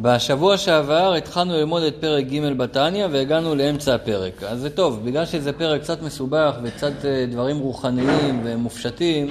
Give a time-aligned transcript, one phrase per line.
[0.00, 4.42] בשבוע שעבר התחלנו ללמוד את פרק ג' בתניא והגענו לאמצע הפרק.
[4.42, 9.28] אז זה טוב, בגלל שזה פרק קצת מסובך וקצת אה, דברים רוחניים ומופשטים,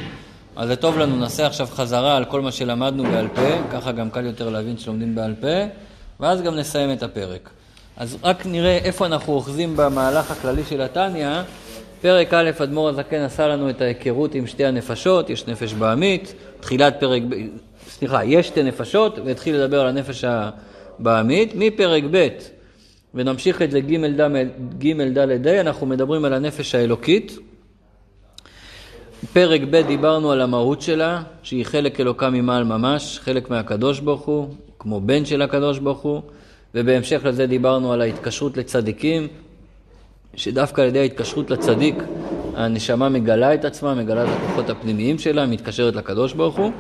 [0.55, 4.09] אז זה טוב לנו, נעשה עכשיו חזרה על כל מה שלמדנו בעל פה, ככה גם
[4.09, 5.65] קל יותר להבין שלומדים בעל פה,
[6.19, 7.49] ואז גם נסיים את הפרק.
[7.97, 11.41] אז רק נראה איפה אנחנו אוחזים במהלך הכללי של התניא.
[12.01, 16.99] פרק א', אדמו"ר הזקן עשה לנו את ההיכרות עם שתי הנפשות, יש נפש בעמית, תחילת
[16.99, 17.21] פרק,
[18.01, 21.53] סליחה, יש שתי נפשות, והתחיל לדבר על הנפש הבעמית.
[21.55, 22.27] מפרק ב'
[23.13, 27.37] ונמשיך את זה ג' ד' ה', אנחנו מדברים על הנפש האלוקית.
[29.33, 34.47] פרק ב' דיברנו על המהות שלה, שהיא חלק אלוקה ממעל ממש, חלק מהקדוש ברוך הוא,
[34.79, 36.21] כמו בן של הקדוש ברוך הוא,
[36.75, 39.27] ובהמשך לזה דיברנו על ההתקשרות לצדיקים,
[40.35, 41.95] שדווקא על ידי ההתקשרות לצדיק
[42.55, 46.71] הנשמה מגלה את עצמה, מגלה את הכוחות הפנימיים שלה, מתקשרת לקדוש ברוך הוא.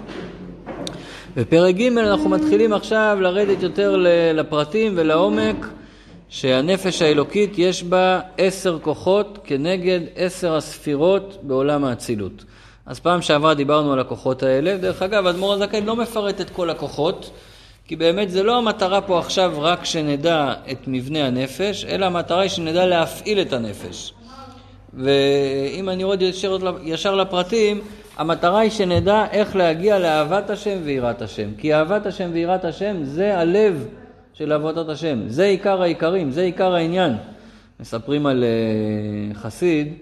[1.35, 3.95] בפרק ג' אנחנו מתחילים עכשיו לרדת יותר
[4.33, 5.67] לפרטים ולעומק
[6.29, 12.43] שהנפש האלוקית יש בה עשר כוחות כנגד עשר הספירות בעולם האצילות.
[12.85, 16.69] אז פעם שעברה דיברנו על הכוחות האלה, דרך אגב, אדמו"ר הזקן לא מפרט את כל
[16.69, 17.31] הכוחות,
[17.87, 22.49] כי באמת זה לא המטרה פה עכשיו רק שנדע את מבנה הנפש, אלא המטרה היא
[22.49, 24.13] שנדע להפעיל את הנפש.
[24.93, 27.81] ואם אני ישר, ישר לפרטים,
[28.17, 31.49] המטרה היא שנדע איך להגיע לאהבת השם ויראת השם.
[31.57, 33.87] כי אהבת השם ויראת השם זה הלב
[34.33, 35.19] של עבודת השם.
[35.27, 37.13] זה עיקר העיקרים, זה עיקר העניין.
[37.79, 39.93] מספרים על uh, חסיד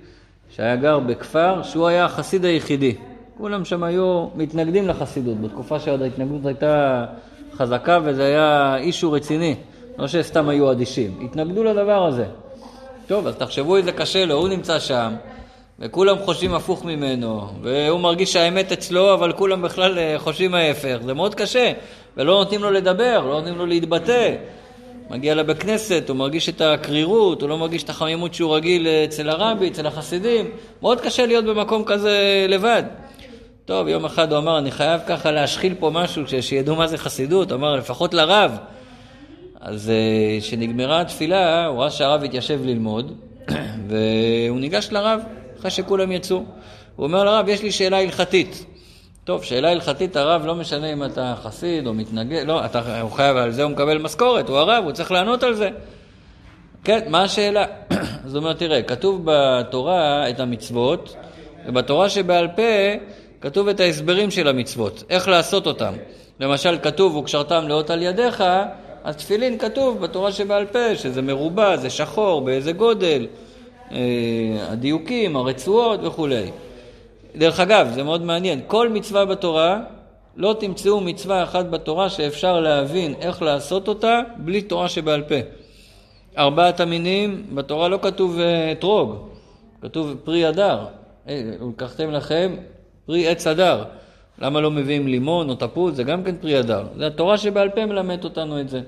[0.50, 2.96] שהיה גר בכפר שהוא היה החסיד היחידי.
[3.38, 7.06] כולם שם היו מתנגדים לחסידות, בתקופה שעוד ההתנגדות הייתה
[7.54, 9.56] חזקה וזה היה אישו רציני,
[9.98, 11.20] לא שסתם היו אדישים.
[11.26, 12.26] התנגדו לדבר הזה.
[13.08, 15.14] טוב, אז תחשבו איזה קשה לו, הוא נמצא שם,
[15.82, 20.98] וכולם חושבים הפוך ממנו, והוא מרגיש שהאמת אצלו, אבל כולם בכלל אה, חושבים ההפך.
[21.06, 21.72] זה מאוד קשה,
[22.18, 24.36] ולא נותנים לו לדבר, לא נותנים לו להתבטא.
[25.10, 29.30] מגיע לבית כנסת, הוא מרגיש את הקרירות, הוא לא מרגיש את החמימות שהוא רגיל אצל
[29.30, 30.46] הרבי, אצל החסידים.
[30.82, 32.84] מאוד קשה להיות במקום כזה לבד.
[33.66, 37.52] טוב, יום אחד הוא אמר, אני חייב ככה להשחיל פה משהו, שידעו מה זה חסידות,
[37.52, 38.58] הוא אמר, לפחות לרב.
[39.62, 43.14] אז אה, כשנגמרה התפילה, הוא ראה שהרב התיישב ללמוד,
[43.88, 45.22] והוא ניגש לרב,
[45.60, 46.44] אחרי שכולם יצאו.
[46.96, 48.66] הוא אומר לרב, יש לי שאלה הלכתית.
[49.24, 53.38] טוב, שאלה הלכתית, הרב, לא משנה אם אתה חסיד או מתנגד, לא, אתה, הוא חייב,
[53.38, 55.70] על זה הוא מקבל משכורת, הוא הרב, הוא צריך לענות על זה.
[56.84, 57.66] כן, מה השאלה?
[58.26, 61.16] אז הוא אומר, תראה, כתוב בתורה את המצוות,
[61.68, 62.62] ובתורה שבעל פה
[63.42, 65.94] כתוב את ההסברים של המצוות, איך לעשות אותם.
[66.40, 68.44] למשל, כתוב, וקשרתם לאות על ידיך,
[69.04, 73.28] אז תפילין כתוב בתורה שבעל פה, שזה מרובע, זה שחור, באיזה גודל,
[74.62, 76.52] הדיוקים, הרצועות וכולי.
[77.36, 79.80] דרך אגב, זה מאוד מעניין, כל מצווה בתורה,
[80.36, 85.36] לא תמצאו מצווה אחת בתורה שאפשר להבין איך לעשות אותה בלי תורה שבעל פה.
[86.38, 88.40] ארבעת המינים, בתורה לא כתוב
[88.72, 89.16] אתרוג,
[89.82, 90.86] כתוב פרי הדר.
[91.28, 92.56] אה, לקחתם לכם
[93.06, 93.84] פרי עץ הדר.
[94.42, 95.96] למה לא מביאים לימון או תפוז?
[95.96, 96.84] זה גם כן פרי הדר.
[96.98, 98.82] זה התורה שבעל פה מלמד אותנו את זה.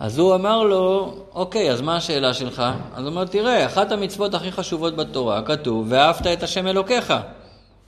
[0.00, 2.62] אז הוא אמר לו, אוקיי, אז מה השאלה שלך?
[2.94, 7.14] אז הוא אומר, תראה, אחת המצוות הכי חשובות בתורה, כתוב, ואהבת את השם אלוקיך.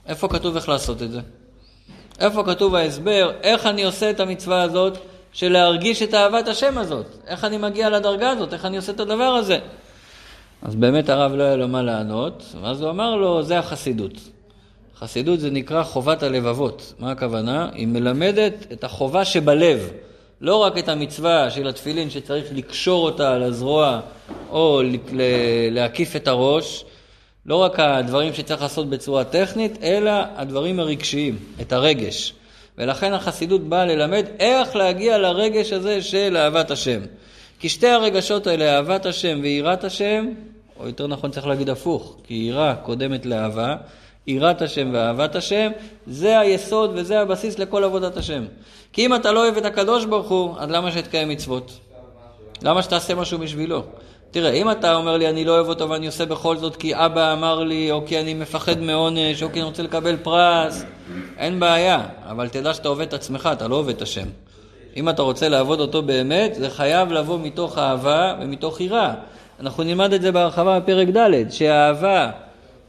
[0.07, 1.19] איפה כתוב איך לעשות את זה?
[2.19, 4.97] איפה כתוב ההסבר, איך אני עושה את המצווה הזאת
[5.33, 7.05] של להרגיש את אהבת השם הזאת?
[7.27, 8.53] איך אני מגיע לדרגה הזאת?
[8.53, 9.59] איך אני עושה את הדבר הזה?
[10.61, 14.13] אז באמת הרב לא היה לו מה לענות, ואז הוא אמר לו, זה החסידות.
[14.97, 16.93] חסידות זה נקרא חובת הלבבות.
[16.99, 17.69] מה הכוונה?
[17.73, 19.89] היא מלמדת את החובה שבלב.
[20.41, 23.99] לא רק את המצווה של התפילין שצריך לקשור אותה על הזרוע
[24.49, 24.81] או
[25.71, 26.85] להקיף את הראש,
[27.45, 32.33] לא רק הדברים שצריך לעשות בצורה טכנית, אלא הדברים הרגשיים, את הרגש.
[32.77, 36.99] ולכן החסידות באה ללמד איך להגיע לרגש הזה של אהבת השם.
[37.59, 40.25] כי שתי הרגשות האלה, אהבת השם ויראת השם,
[40.79, 43.75] או יותר נכון צריך להגיד הפוך, כי יראה קודמת לאהבה,
[44.29, 45.71] יראת השם ואהבת השם,
[46.07, 48.45] זה היסוד וזה הבסיס לכל עבודת השם.
[48.93, 51.79] כי אם אתה לא אוהב את הקדוש ברוך הוא, אז למה שתקיים מצוות?
[52.61, 53.83] למה שתעשה משהו בשבילו?
[54.31, 57.33] תראה, אם אתה אומר לי אני לא אוהב אותו ואני עושה בכל זאת כי אבא
[57.33, 60.83] אמר לי, או כי אני מפחד מעונש, או כי אני רוצה לקבל פרס,
[61.37, 64.27] אין בעיה, אבל תדע שאתה עובד את עצמך, אתה לא עובד את השם.
[64.95, 69.13] אם אתה רוצה לעבוד אותו באמת, זה חייב לבוא מתוך אהבה ומתוך יראה.
[69.59, 72.29] אנחנו נלמד את זה בהרחבה בפרק ד', שהאהבה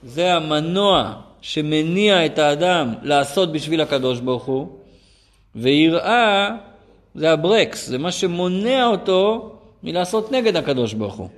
[0.02, 4.68] זה המנוע שמניע את האדם לעשות בשביל הקדוש ברוך הוא,
[5.56, 6.50] ויראה
[7.14, 9.52] זה הברקס, זה מה שמונע אותו
[9.82, 11.28] מלעשות נגד הקדוש ברוך הוא.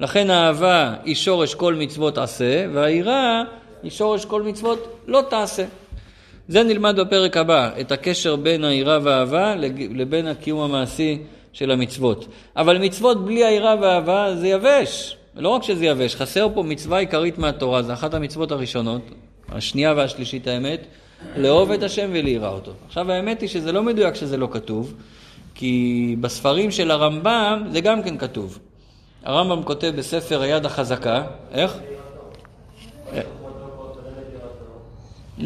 [0.00, 3.42] לכן האהבה היא שורש כל מצוות עשה, והיראה
[3.82, 5.64] היא שורש כל מצוות לא תעשה.
[6.48, 9.54] זה נלמד בפרק הבא, את הקשר בין היראה והאהבה
[9.94, 11.18] לבין הקיום המעשי
[11.52, 12.26] של המצוות.
[12.56, 15.16] אבל מצוות בלי היראה והאהבה זה יבש.
[15.36, 19.02] לא רק שזה יבש, חסר פה מצווה עיקרית מהתורה, זה אחת המצוות הראשונות,
[19.54, 20.86] השנייה והשלישית האמת,
[21.36, 22.72] לאהוב את השם וליראה אותו.
[22.86, 24.94] עכשיו האמת היא שזה לא מדויק שזה לא כתוב,
[25.54, 28.58] כי בספרים של הרמב"ם זה גם כן כתוב.
[29.24, 31.22] הרמב"ם כותב בספר היד החזקה,
[31.52, 31.78] איך?
[35.38, 35.42] Mm.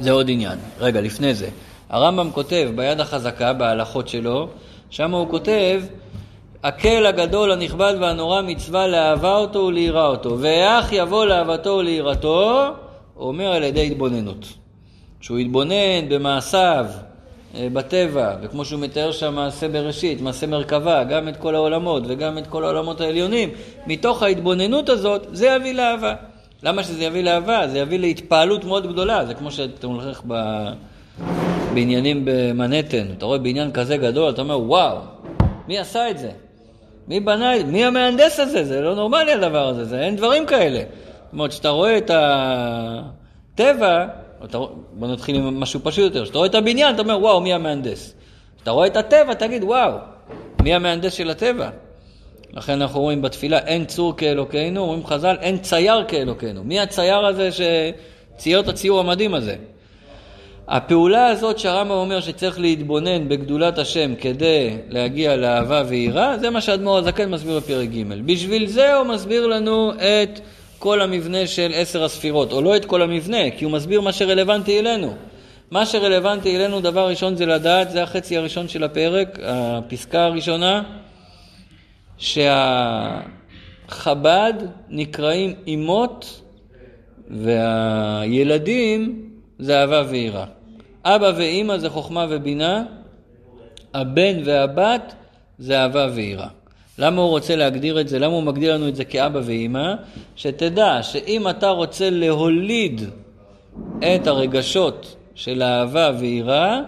[0.00, 0.58] זה עוד עניין.
[0.78, 1.48] רגע, לפני זה.
[1.88, 4.48] הרמב"ם כותב ביד החזקה, בהלכות שלו,
[4.90, 5.82] שם הוא כותב,
[6.66, 10.36] הקל הגדול, הנכבד והנורא מצווה לאהבה אותו וליראה אותו.
[10.40, 12.66] ואך יבוא לאהבתו וליראתו,
[13.16, 14.46] אומר על ידי התבוננות.
[15.20, 16.86] שהוא יתבונן במעשיו,
[17.54, 22.38] אה, בטבע, וכמו שהוא מתאר שם מעשה בראשית, מעשה מרכבה, גם את כל העולמות וגם
[22.38, 23.48] את כל העולמות העליונים,
[23.86, 26.14] מתוך ההתבוננות הזאת, זה יביא לאהבה.
[26.62, 27.68] למה שזה יביא לאהבה?
[27.68, 29.26] זה יביא להתפעלות מאוד גדולה.
[29.26, 30.34] זה כמו שאתה הולך ב...
[31.74, 34.98] בעניינים במנהטן, אתה רואה בניין כזה גדול, אתה אומר, וואו,
[35.68, 36.30] מי עשה את זה?
[37.08, 37.52] מי בנה?
[37.66, 38.64] מי המהנדס הזה?
[38.64, 40.78] זה לא נורמלי הדבר הזה, זה, אין דברים כאלה.
[40.78, 42.10] זאת אומרת, כשאתה רואה את
[43.54, 44.06] הטבע,
[44.44, 44.58] אתה,
[44.92, 48.14] בוא נתחיל עם משהו פשוט יותר, כשאתה רואה את הבניין, אתה אומר, וואו, מי המהנדס?
[48.56, 49.92] כשאתה רואה את הטבע, תגיד, וואו,
[50.62, 51.70] מי המהנדס של הטבע?
[52.52, 56.64] לכן אנחנו רואים בתפילה, אין צור כאלוקינו, אומרים חז"ל, אין צייר כאלוקינו.
[56.64, 59.56] מי הצייר הזה שצייר את הציור המדהים הזה?
[60.68, 66.98] הפעולה הזאת שהרמב"ם אומר שצריך להתבונן בגדולת השם כדי להגיע לאהבה ויראה, זה מה שאדמו"ר
[66.98, 68.22] הזקן מסביר בפרק ג'.
[68.26, 70.40] בשביל זה הוא מסביר לנו את
[70.78, 74.78] כל המבנה של עשר הספירות, או לא את כל המבנה, כי הוא מסביר מה שרלוונטי
[74.78, 75.14] אלינו.
[75.70, 80.82] מה שרלוונטי אלינו, דבר ראשון זה לדעת, זה החצי הראשון של הפרק, הפסקה הראשונה,
[83.88, 84.52] שהחב"ד
[84.88, 86.40] נקראים אימות
[87.30, 90.55] והילדים זה אהבה ויראה.
[91.08, 92.84] אבא ואימא זה חוכמה ובינה,
[93.94, 95.14] הבן והבת
[95.58, 96.48] זה אהבה ויראה.
[96.98, 98.18] למה הוא רוצה להגדיר את זה?
[98.18, 99.94] למה הוא מגדיר לנו את זה כאבא ואימא?
[100.36, 103.00] שתדע שאם אתה רוצה להוליד
[103.98, 106.80] את הרגשות של אהבה ויראה,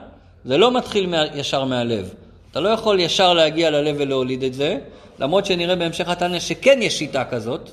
[0.45, 2.15] זה לא מתחיל ישר מהלב.
[2.51, 4.79] אתה לא יכול ישר להגיע ללב ולהוליד את זה,
[5.19, 7.71] למרות שנראה בהמשך התניא שכן יש שיטה כזאת,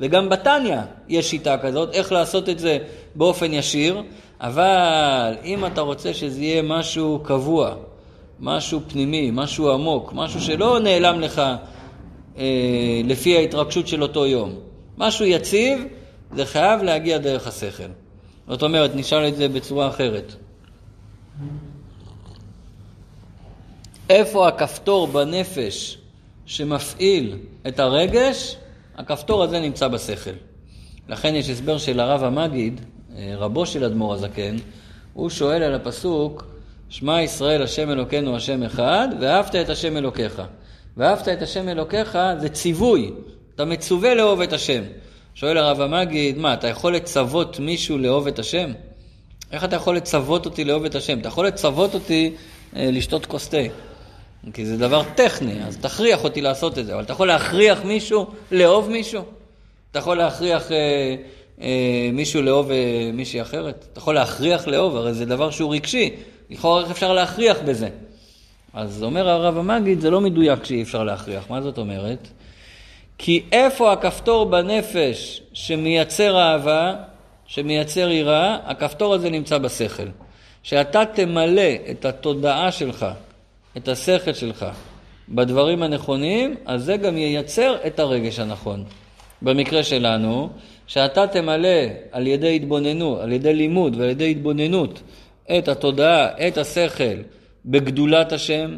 [0.00, 2.78] וגם בתניא יש שיטה כזאת, איך לעשות את זה
[3.14, 4.02] באופן ישיר,
[4.44, 7.74] אבל אם אתה רוצה שזה יהיה משהו קבוע,
[8.40, 11.42] משהו פנימי, משהו עמוק, משהו שלא נעלם לך
[12.38, 12.44] אה,
[13.04, 14.54] לפי ההתרגשות של אותו יום,
[14.98, 15.84] משהו יציב,
[16.32, 17.88] זה חייב להגיע דרך השכל.
[18.48, 20.34] זאת אומרת, נשאל את זה בצורה אחרת.
[24.10, 25.98] איפה הכפתור בנפש
[26.46, 27.38] שמפעיל
[27.68, 28.56] את הרגש?
[28.96, 30.30] הכפתור הזה נמצא בשכל.
[31.08, 32.80] לכן יש הסבר של הרב המגיד,
[33.38, 34.56] רבו של אדמו"ר הזקן,
[35.12, 36.44] הוא שואל על הפסוק,
[36.88, 40.42] שמע ישראל השם אלוקינו השם אחד, ואהבת את השם אלוקיך.
[40.96, 43.10] ואהבת את השם אלוקיך זה ציווי,
[43.54, 44.82] אתה מצווה לאהוב את השם.
[45.34, 48.72] שואל הרב המגיד, מה, אתה יכול לצוות מישהו לאהוב את השם?
[49.52, 51.18] איך אתה יכול לצוות אותי לאהוב את השם?
[51.18, 52.34] אתה יכול לצוות אותי
[52.76, 53.56] אה, לשתות כוס תה.
[54.52, 56.94] כי זה דבר טכני, אז תכריח אותי לעשות את זה.
[56.94, 59.22] אבל אתה יכול להכריח מישהו לאהוב מישהו?
[59.90, 61.16] אתה יכול להכריח אה, אה,
[62.12, 63.86] מישהו לאהוב אה, מישהי אחרת?
[63.92, 66.10] אתה יכול להכריח לאהוב, הרי זה דבר שהוא רגשי.
[66.50, 67.88] לכאורה איך אפשר להכריח בזה?
[68.74, 71.50] אז אומר הרב המגיד, זה לא מדויק שאי אפשר להכריח.
[71.50, 72.28] מה זאת אומרת?
[73.18, 76.94] כי איפה הכפתור בנפש שמייצר אהבה,
[77.46, 80.06] שמייצר יראה, הכפתור הזה נמצא בשכל.
[80.62, 83.06] שאתה תמלא את התודעה שלך,
[83.76, 84.66] את השכל שלך,
[85.28, 88.84] בדברים הנכונים, אז זה גם ייצר את הרגש הנכון.
[89.42, 90.48] במקרה שלנו,
[90.86, 91.68] שאתה תמלא
[92.12, 95.02] על ידי התבוננות, על ידי לימוד ועל ידי התבוננות
[95.58, 97.16] את התודעה, את השכל,
[97.66, 98.76] בגדולת השם,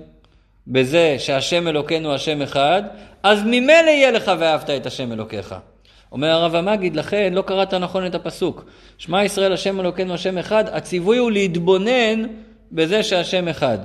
[0.66, 2.82] בזה שהשם אלוקינו השם אחד,
[3.22, 5.54] אז ממילא יהיה לך ואהבת את השם אלוקיך.
[6.12, 8.64] אומר הרב המגיד, לכן לא קראת נכון את הפסוק.
[8.98, 12.26] שמע ישראל השם אלוקינו השם אחד, הציווי הוא להתבונן
[12.72, 13.78] בזה שהשם אחד.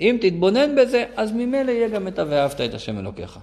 [0.00, 3.38] אם תתבונן בזה, אז ממילא יהיה גם את ה"ואהבת את השם אלוקיך".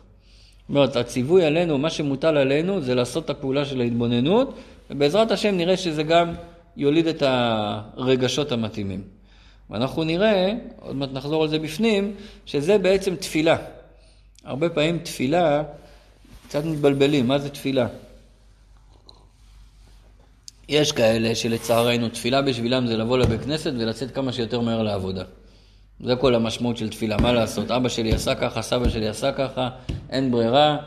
[0.69, 4.57] זאת אומרת, הציווי עלינו, מה שמוטל עלינו, זה לעשות את הפעולה של ההתבוננות,
[4.89, 6.33] ובעזרת השם נראה שזה גם
[6.77, 9.01] יוליד את הרגשות המתאימים.
[9.69, 13.57] ואנחנו נראה, עוד מעט נחזור על זה בפנים, שזה בעצם תפילה.
[14.43, 15.63] הרבה פעמים תפילה,
[16.47, 17.87] קצת מתבלבלים, מה זה תפילה?
[20.69, 25.23] יש כאלה שלצערנו תפילה בשבילם זה לבוא לבית כנסת ולצאת כמה שיותר מהר לעבודה.
[26.03, 27.71] זה כל המשמעות של תפילה, מה לעשות?
[27.71, 29.69] אבא שלי עשה ככה, סבא שלי עשה ככה,
[30.09, 30.77] אין ברירה,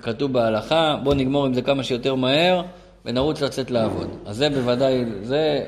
[0.00, 2.62] כתוב בהלכה, בואו נגמור עם זה כמה שיותר מהר
[3.04, 4.08] ונרוץ לצאת לעבוד.
[4.26, 5.64] אז זה בוודאי, זה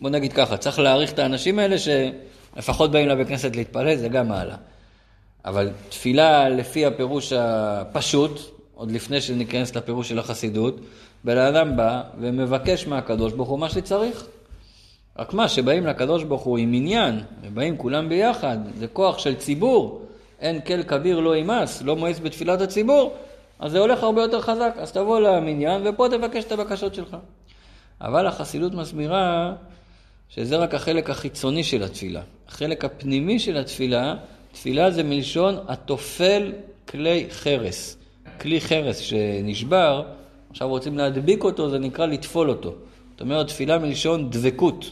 [0.00, 4.28] בוא נגיד ככה, צריך להעריך את האנשים האלה שלפחות באים לבית כנסת להתפלל, זה גם
[4.28, 4.56] מעלה.
[5.44, 8.40] אבל תפילה לפי הפירוש הפשוט,
[8.74, 10.80] עוד לפני שניכנס לפירוש של החסידות,
[11.24, 14.26] בן אדם בא ומבקש מהקדוש ברוך הוא מה שצריך.
[15.18, 20.02] רק מה, שבאים לקדוש ברוך הוא עם עניין, ובאים כולם ביחד, זה כוח של ציבור,
[20.40, 23.14] אין כל כביר לא ימאס, לא מואס בתפילת הציבור,
[23.58, 24.74] אז זה הולך הרבה יותר חזק.
[24.78, 27.16] אז תבוא למניין ופה תבקש את הבקשות שלך.
[28.00, 29.52] אבל החסידות מסבירה
[30.28, 32.20] שזה רק החלק החיצוני של התפילה.
[32.48, 34.14] החלק הפנימי של התפילה,
[34.52, 36.52] תפילה זה מלשון התופל
[36.88, 37.96] כלי חרס.
[38.40, 40.02] כלי חרס שנשבר,
[40.50, 42.74] עכשיו רוצים להדביק אותו, זה נקרא לטפול אותו.
[43.10, 44.90] זאת אומרת, תפילה מלשון דבקות,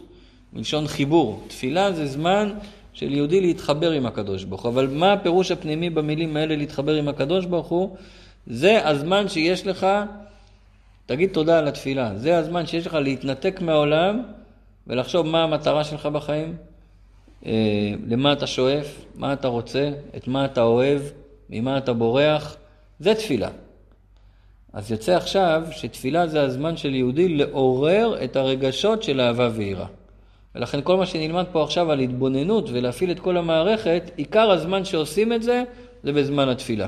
[0.55, 1.45] מלשון חיבור.
[1.49, 2.53] תפילה זה זמן
[2.93, 4.73] של יהודי להתחבר עם הקדוש ברוך הוא.
[4.73, 7.97] אבל מה הפירוש הפנימי במילים האלה להתחבר עם הקדוש ברוך הוא?
[8.47, 9.87] זה הזמן שיש לך,
[11.07, 14.23] תגיד תודה על התפילה, זה הזמן שיש לך להתנתק מהעולם
[14.87, 16.57] ולחשוב מה המטרה שלך בחיים,
[17.47, 17.53] אה,
[18.07, 21.03] למה אתה שואף, מה אתה רוצה, את מה אתה אוהב,
[21.51, 22.57] ממה אתה בורח,
[23.01, 23.49] זה תפילה.
[24.73, 29.87] אז יוצא עכשיו שתפילה זה הזמן של יהודי לעורר את הרגשות של אהבה ויראה.
[30.55, 35.33] ולכן כל מה שנלמד פה עכשיו על התבוננות ולהפעיל את כל המערכת, עיקר הזמן שעושים
[35.33, 35.63] את זה,
[36.03, 36.87] זה בזמן התפילה.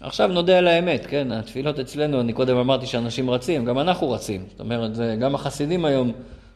[0.00, 4.44] עכשיו נודה על האמת, כן, התפילות אצלנו, אני קודם אמרתי שאנשים רצים, גם אנחנו רצים.
[4.50, 6.12] זאת אומרת, גם החסידים היום,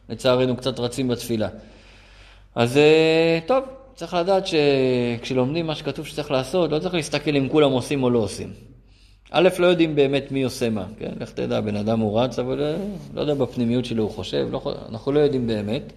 [0.09, 1.47] לצערנו, קצת רצים בתפילה.
[2.55, 3.63] אז אה, טוב,
[3.95, 8.19] צריך לדעת שכשלומדים מה שכתוב שצריך לעשות, לא צריך להסתכל אם כולם עושים או לא
[8.19, 8.53] עושים.
[9.31, 11.11] א', לא יודעים באמת מי עושה מה, כן?
[11.19, 12.75] לך תדע, בן אדם הוא רץ, אבל אה,
[13.13, 15.93] לא יודע בפנימיות שלו הוא חושב, לא, אנחנו לא יודעים באמת.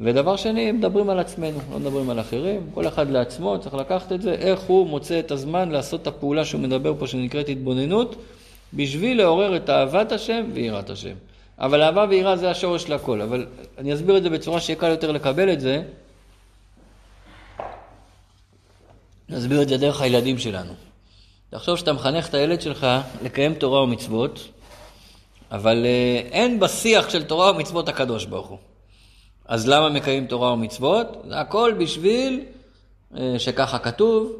[0.00, 4.22] ודבר שני, מדברים על עצמנו, לא מדברים על אחרים, כל אחד לעצמו, צריך לקחת את
[4.22, 8.16] זה, איך הוא מוצא את הזמן לעשות את הפעולה שהוא מדבר פה, שנקראת התבוננות,
[8.74, 11.14] בשביל לעורר את אהבת השם ויראת השם.
[11.58, 13.46] אבל אהבה ויראה זה השורש לכל, אבל
[13.78, 15.82] אני אסביר את זה בצורה שיהיה קל יותר לקבל את זה.
[19.28, 20.72] נסביר את זה דרך הילדים שלנו.
[21.50, 22.86] תחשוב שאתה מחנך את הילד שלך
[23.22, 24.48] לקיים תורה ומצוות,
[25.52, 28.58] אבל אה, אין בשיח של תורה ומצוות הקדוש ברוך הוא.
[29.50, 31.06] אז למה מקיים תורה ומצוות?
[31.28, 32.40] זה הכל בשביל
[33.16, 34.32] אה, שככה כתוב,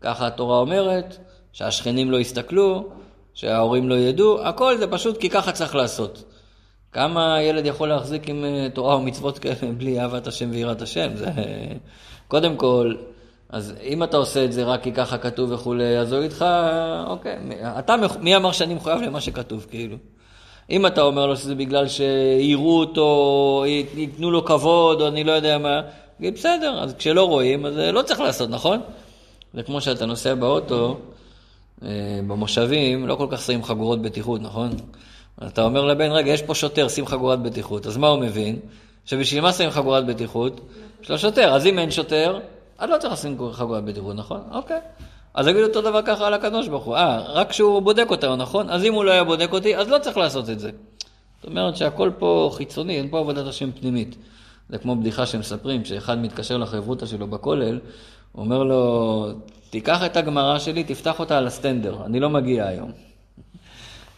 [0.00, 1.16] ככה התורה אומרת,
[1.52, 2.88] שהשכנים לא יסתכלו,
[3.34, 6.24] שההורים לא ידעו, הכל זה פשוט כי ככה צריך לעשות.
[6.92, 11.10] כמה ילד יכול להחזיק עם אה, תורה ומצוות כאלה בלי אהבת השם ויראת השם?
[11.14, 11.30] זה...
[12.28, 12.94] קודם כל,
[13.48, 16.44] אז אם אתה עושה את זה רק כי ככה כתוב וכולי, אז הוא יגיד לך,
[17.06, 17.38] אוקיי,
[17.78, 19.96] אתה, מי אמר שאני מחויב למה שכתוב, כאילו?
[20.70, 25.58] אם אתה אומר לו שזה בגלל שיראו אותו, ייתנו לו כבוד, או אני לא יודע
[25.58, 25.80] מה,
[26.18, 28.80] תגיד, בסדר, אז כשלא רואים, אז אה, לא צריך לעשות, נכון?
[29.54, 30.98] זה כמו שאתה נוסע באוטו,
[31.82, 31.88] אה,
[32.26, 34.70] במושבים, לא כל כך שמים חגורות בטיחות, נכון?
[35.46, 37.86] אתה אומר לבן, רגע, יש פה שוטר, שים חגורת בטיחות.
[37.86, 38.58] אז מה הוא מבין?
[39.04, 40.60] שבשביל מה שמים חגורת בטיחות?
[41.02, 41.54] יש לו שוטר.
[41.54, 42.38] אז אם אין שוטר,
[42.78, 44.40] אז לא צריך לשים חגורת בטיחות, נכון?
[44.52, 44.80] אוקיי.
[45.36, 46.96] אז יגידו אותו דבר ככה על הקדוש ברוך הוא.
[46.96, 48.70] אה, רק כשהוא בודק אותנו, נכון?
[48.70, 50.70] אז אם הוא לא היה בודק אותי, אז לא צריך לעשות את זה.
[51.36, 54.16] זאת אומרת שהכל פה חיצוני, אין פה עבודת השם פנימית.
[54.68, 57.78] זה כמו בדיחה שמספרים, שאחד מתקשר לחברותא שלו בכולל,
[58.34, 59.26] אומר לו,
[59.70, 62.92] תיקח את הגמרא שלי, תפתח אותה על הסטנדר, אני לא מגיע היום.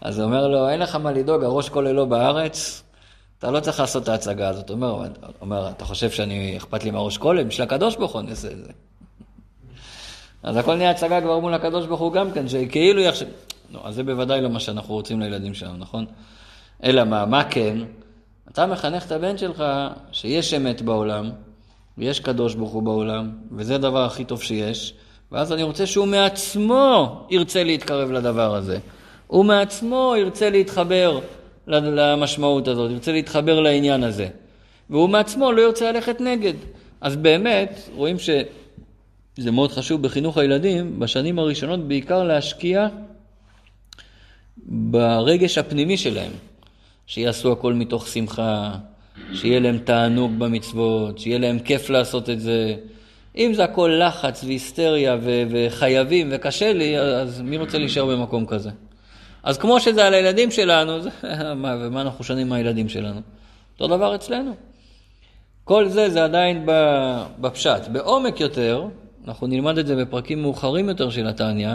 [0.01, 2.83] אז הוא אומר לו, אין לך מה לדאוג, הראש כוללו בארץ,
[3.39, 4.71] אתה לא צריך לעשות את ההצגה הזאת.
[4.71, 5.09] הוא אומר,
[5.41, 7.45] אומר, אתה חושב שאני, אכפת לי מהראש כולל?
[7.45, 8.73] בשביל הקדוש ברוך הוא אני אעשה את זה.
[10.43, 13.27] אז הכל נהיה הצגה כבר מול הקדוש ברוך הוא גם כן, שכאילו יחשב...
[13.73, 16.05] לא, אז זה בוודאי לא מה שאנחנו רוצים לילדים שלנו, נכון?
[16.85, 17.79] אלא מה, מה כן?
[18.53, 19.65] אתה מחנך את הבן שלך
[20.13, 21.31] שיש אמת בעולם,
[21.99, 24.95] ויש קדוש ברוך הוא בעולם, וזה הדבר הכי טוב שיש,
[25.33, 28.79] ואז אני רוצה שהוא מעצמו ירצה להתקרב לדבר הזה.
[29.27, 31.21] הוא מעצמו ירצה להתחבר
[31.67, 34.29] למשמעות הזאת, ירצה להתחבר לעניין הזה.
[34.91, 36.55] והוא מעצמו לא ירצה ללכת נגד.
[37.01, 38.31] אז באמת, רואים ש...
[39.39, 42.89] זה מאוד חשוב בחינוך הילדים, בשנים הראשונות בעיקר להשקיע
[44.67, 46.33] ברגש הפנימי שלהם,
[47.07, 48.75] שיעשו הכל מתוך שמחה,
[49.35, 52.75] שיהיה להם תענוג במצוות, שיהיה להם כיף לעשות את זה.
[53.37, 58.71] אם זה הכל לחץ והיסטריה ו- וחייבים וקשה לי, אז מי רוצה להישאר במקום כזה?
[59.43, 61.11] אז כמו שזה על הילדים שלנו, זה,
[61.55, 63.21] מה, ומה אנחנו שונים מהילדים שלנו?
[63.75, 64.55] אותו דבר אצלנו.
[65.65, 66.67] כל זה זה עדיין
[67.41, 67.89] בפשט.
[67.93, 68.89] בעומק יותר,
[69.29, 71.75] אנחנו נלמד את זה בפרקים מאוחרים יותר של התניא,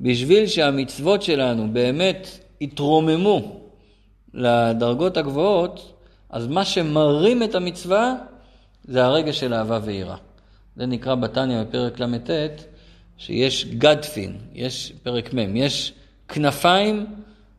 [0.00, 2.28] בשביל שהמצוות שלנו באמת
[2.60, 3.60] יתרוממו
[4.34, 5.92] לדרגות הגבוהות,
[6.30, 8.14] אז מה שמרים את המצווה
[8.84, 10.16] זה הרגע של אהבה ויראה.
[10.76, 12.30] זה נקרא בתניא בפרק ל"ט,
[13.18, 15.92] שיש גדפין, יש פרק מ', יש
[16.28, 17.06] כנפיים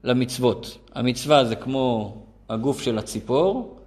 [0.04, 0.78] למצוות.
[0.96, 2.18] המצווה זה כמו
[2.50, 3.80] הגוף של הציפור,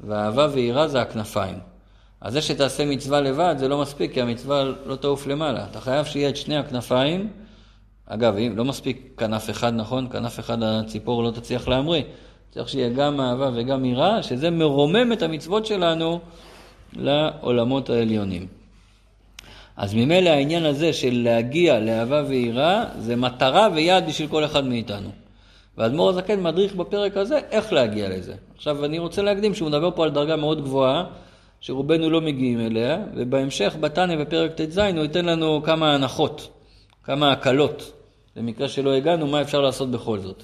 [0.00, 1.75] ואהבה ויראה זה הכנפיים.
[2.20, 5.66] אז זה שתעשה מצווה לבד זה לא מספיק, כי המצווה לא תעוף למעלה.
[5.70, 7.28] אתה חייב שיהיה את שני הכנפיים.
[8.06, 10.08] אגב, אם לא מספיק כנף אחד, נכון?
[10.08, 12.02] כנף אחד הציפור לא תצליח להמריא.
[12.50, 16.20] צריך שיהיה גם אהבה וגם יראה, שזה מרומם את המצוות שלנו
[16.92, 18.46] לעולמות העליונים.
[19.76, 25.10] אז ממילא העניין הזה של להגיע לאהבה ויראה, זה מטרה ויעד בשביל כל אחד מאיתנו.
[25.78, 28.34] והאדמו"ר הזקן מדריך בפרק הזה איך להגיע לזה.
[28.56, 31.04] עכשיו אני רוצה להקדים שהוא מדבר פה על דרגה מאוד גבוהה,
[31.66, 36.48] שרובנו לא מגיעים אליה, ובהמשך בתניא בפרק ט"ז הוא ייתן לנו כמה הנחות,
[37.04, 37.92] כמה הקלות,
[38.36, 40.42] במקרה שלא הגענו, מה אפשר לעשות בכל זאת.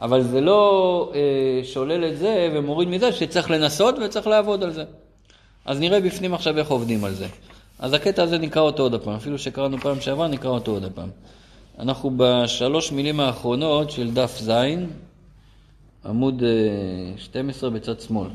[0.00, 4.84] אבל זה לא אה, שולל את זה ומוריד מזה שצריך לנסות וצריך לעבוד על זה.
[5.64, 7.26] אז נראה בפנים עכשיו איך עובדים על זה.
[7.78, 11.08] אז הקטע הזה נקרא אותו עוד פעם, אפילו שקראנו פעם שעברה, נקרא אותו עוד פעם.
[11.78, 14.50] אנחנו בשלוש מילים האחרונות של דף ז',
[16.04, 16.42] עמוד
[17.16, 18.28] 12 אה, בצד שמאל.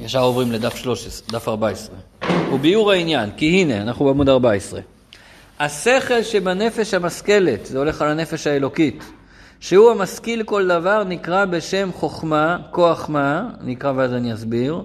[0.00, 1.96] ישר עוברים לדף 13, דף 14.
[2.52, 4.80] וביאור העניין, כי הנה, אנחנו בעמוד 14.
[5.60, 9.04] השכל שבנפש המשכלת, זה הולך על הנפש האלוקית,
[9.60, 14.82] שהוא המשכיל כל דבר, נקרא בשם חוכמה, כוח מה, נקרא ואז אני אסביר,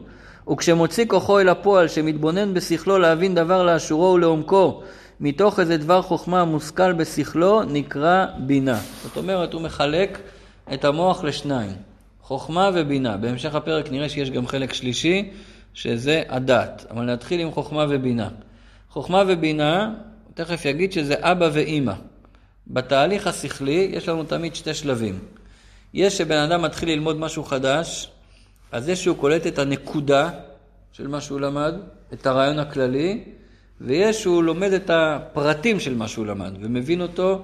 [0.50, 4.82] וכשמוציא כוחו אל הפועל, שמתבונן בשכלו להבין דבר לאשורו ולעומקו,
[5.20, 8.80] מתוך איזה דבר חוכמה מושכל בשכלו, נקרא בינה.
[9.04, 10.18] זאת אומרת, הוא מחלק
[10.74, 11.72] את המוח לשניים,
[12.28, 13.18] חוכמה ובינה.
[13.18, 15.30] בהמשך הפרק נראה שיש גם חלק שלישי,
[15.74, 16.86] שזה הדת.
[16.92, 18.30] אבל נתחיל עם חוכמה ובינה.
[18.90, 19.94] חוכמה ובינה,
[20.34, 21.94] תכף יגיד שזה אבא ואימא.
[22.68, 25.20] בתהליך השכלי יש לנו תמיד שתי שלבים.
[25.94, 28.12] יש שבן אדם מתחיל ללמוד משהו חדש,
[28.72, 30.30] אז זה שהוא קולט את הנקודה
[30.92, 31.74] של מה שהוא למד,
[32.14, 33.24] את הרעיון הכללי,
[33.82, 37.42] ויש שהוא לומד את הפרטים של מה שהוא למד, ומבין אותו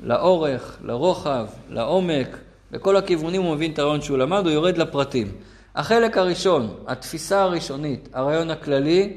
[0.00, 2.38] לאורך, לרוחב, לעומק,
[2.76, 5.32] בכל הכיוונים הוא מבין את הרעיון שהוא למד, הוא יורד לפרטים.
[5.74, 9.12] החלק הראשון, התפיסה הראשונית, הרעיון הכללי,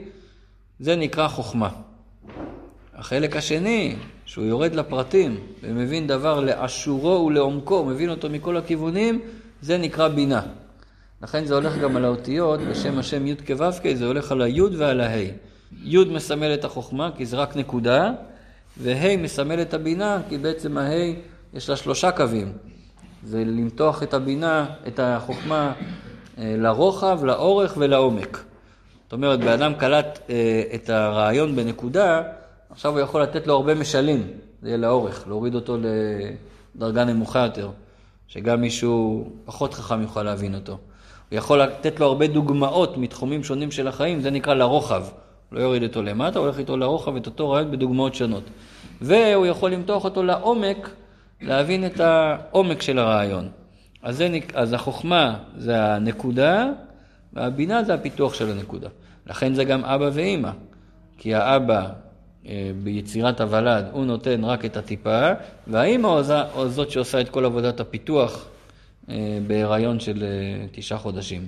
[0.80, 1.70] זה נקרא חוכמה.
[2.96, 3.95] החלק השני,
[4.26, 9.22] שהוא יורד לפרטים ומבין דבר לאשורו ולעומקו, מבין אותו מכל הכיוונים,
[9.62, 10.41] זה נקרא בינה.
[11.24, 15.02] לכן זה הולך גם על האותיות, בשם השם י' כו' זה הולך על הי' ועל
[15.02, 15.32] הה'.
[15.84, 18.12] י' מסמל את החוכמה, כי זה רק נקודה,
[18.78, 21.13] וה' מסמל את הבינה, כי בעצם הה'
[21.54, 22.54] יש לה שלושה קווים.
[23.23, 25.73] זה למתוח את הבינה, את החוכמה,
[26.38, 28.43] אה, לרוחב, לאורך ולעומק.
[29.03, 32.21] זאת אומרת, בן אדם קלט אה, את הרעיון בנקודה,
[32.69, 34.27] עכשיו הוא יכול לתת לו הרבה משלים,
[34.62, 35.77] זה יהיה לאורך, להוריד אותו
[36.75, 37.69] לדרגה נמוכה יותר,
[38.27, 40.77] שגם מישהו פחות חכם יוכל להבין אותו.
[41.29, 45.03] הוא יכול לתת לו הרבה דוגמאות מתחומים שונים של החיים, זה נקרא לרוחב.
[45.51, 48.43] לא יוריד אותו למטה, הולך איתו לרוחב את אותו רעיון בדוגמאות שונות.
[49.01, 50.89] והוא יכול למתוח אותו לעומק,
[51.41, 53.49] להבין את העומק של הרעיון.
[54.04, 56.65] אז, זה, אז החוכמה זה הנקודה,
[57.34, 58.89] והבינה זה הפיתוח של הנקודה.
[59.28, 60.52] לכן זה גם אבא ואימא.
[61.17, 61.89] כי האבא
[62.45, 65.32] אה, ביצירת הוולד, הוא נותן רק את הטיפה,
[65.67, 66.21] והאימא
[66.67, 68.45] זאת שעושה את כל עבודת הפיתוח
[69.10, 71.47] אה, בהיריון של אה, תשעה חודשים.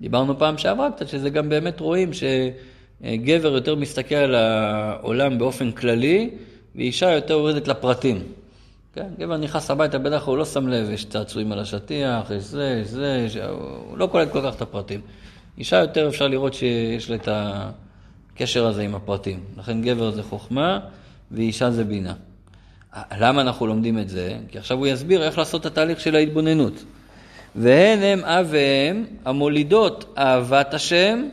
[0.00, 6.30] דיברנו פעם שעברה קצת, שזה גם באמת רואים שגבר יותר מסתכל על העולם באופן כללי,
[6.76, 8.22] ואישה יותר יורדת לפרטים.
[8.94, 12.80] כן, גבר נכנס הביתה, בטח הוא לא שם לב, יש צעצועים על השטיח, יש זה,
[12.82, 13.36] יש זה, יש...
[13.36, 15.00] הוא לא קולט כל כך את הפרטים.
[15.58, 19.40] אישה יותר אפשר לראות שיש לה את הקשר הזה עם הפרטים.
[19.58, 20.80] לכן גבר זה חוכמה
[21.30, 22.14] ואישה זה בינה.
[23.18, 24.36] למה אנחנו לומדים את זה?
[24.48, 26.84] כי עכשיו הוא יסביר איך לעשות את התהליך של ההתבוננות.
[27.56, 31.28] והן הם אב ואם המולידות אהבת השם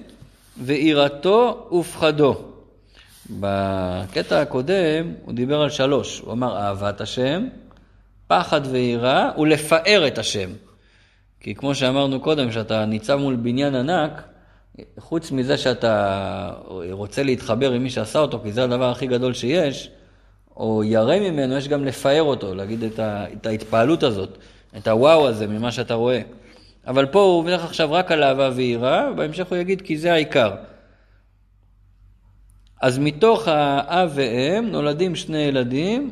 [0.58, 2.51] ויראתו ופחדו.
[3.40, 7.48] בקטע הקודם הוא דיבר על שלוש, הוא אמר אהבת השם,
[8.28, 10.50] פחד ויראה ולפאר את השם.
[11.40, 14.22] כי כמו שאמרנו קודם, כשאתה ניצב מול בניין ענק,
[15.00, 16.54] חוץ מזה שאתה
[16.92, 19.90] רוצה להתחבר עם מי שעשה אותו, כי זה הדבר הכי גדול שיש,
[20.58, 24.38] או ירא ממנו, יש גם לפאר אותו, להגיד את, ה, את ההתפעלות הזאת,
[24.78, 26.22] את הוואו הזה ממה שאתה רואה.
[26.88, 30.52] אבל פה הוא הולך עכשיו רק על אהבה ויראה, בהמשך הוא יגיד כי זה העיקר.
[32.82, 36.12] אז מתוך האב ואם נולדים שני ילדים,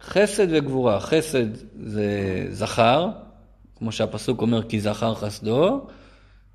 [0.00, 1.00] חסד וגבורה.
[1.00, 1.46] חסד
[1.82, 3.08] זה זכר,
[3.76, 5.86] כמו שהפסוק אומר כי זכר חסדו,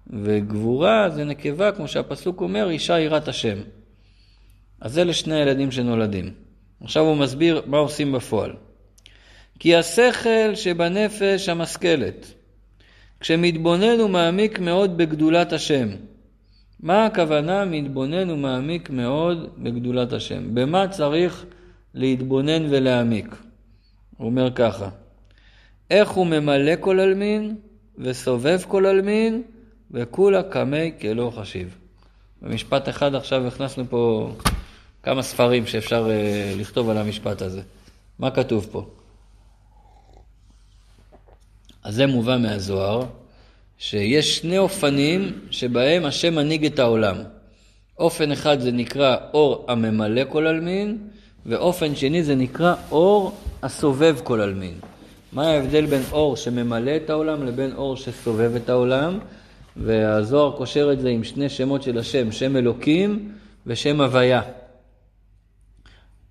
[0.07, 3.57] וגבורה זה נקבה, כמו שהפסוק אומר, אישה יראת השם.
[4.81, 6.33] אז אלה שני הילדים שנולדים.
[6.83, 8.53] עכשיו הוא מסביר מה עושים בפועל.
[9.59, 12.33] כי השכל שבנפש המשכלת,
[13.19, 15.87] כשמתבונן ומעמיק מאוד בגדולת השם.
[16.79, 20.55] מה הכוונה מתבונן ומעמיק מאוד בגדולת השם?
[20.55, 21.45] במה צריך
[21.93, 23.35] להתבונן ולהעמיק?
[24.17, 24.89] הוא אומר ככה,
[25.91, 27.55] איך הוא ממלא כל עלמין
[27.97, 29.43] וסובב כל עלמין
[29.91, 31.77] וכולה קמי כלא חשיב.
[32.41, 34.31] במשפט אחד עכשיו הכנסנו פה
[35.03, 37.61] כמה ספרים שאפשר uh, לכתוב על המשפט הזה.
[38.19, 38.85] מה כתוב פה?
[41.83, 43.05] אז זה מובא מהזוהר,
[43.77, 47.15] שיש שני אופנים שבהם השם מנהיג את העולם.
[47.99, 50.97] אופן אחד זה נקרא אור הממלא כל עלמין,
[51.45, 53.31] ואופן שני זה נקרא אור
[53.63, 54.73] הסובב כל עלמין.
[55.33, 59.19] מה ההבדל בין אור שממלא את העולם לבין אור שסובב את העולם?
[59.77, 63.31] והזוהר קושר את זה עם שני שמות של השם, שם אלוקים
[63.67, 64.41] ושם הוויה.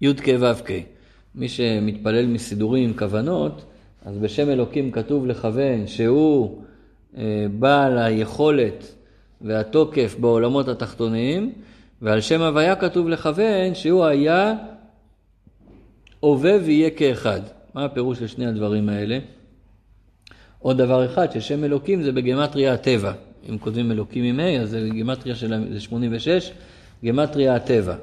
[0.01, 0.71] י"ק ו"ק.
[1.35, 3.65] מי שמתפלל מסידורים עם כוונות,
[4.05, 6.63] אז בשם אלוקים כתוב לכוון שהוא
[7.59, 8.95] בעל היכולת
[9.41, 11.53] והתוקף בעולמות התחתוניים,
[12.03, 14.55] ועל שם הוויה כתוב לכוון שהוא היה
[16.21, 17.41] הווה ויהיה כאחד.
[17.75, 19.19] מה הפירוש של שני הדברים האלה?
[20.59, 23.13] עוד דבר אחד, ששם אלוקים זה בגמטריה הטבע.
[23.51, 26.53] אם כותבים אלוקים עם ה', אז זה גימטריה של 86,
[27.03, 27.95] גימטריה הטבע.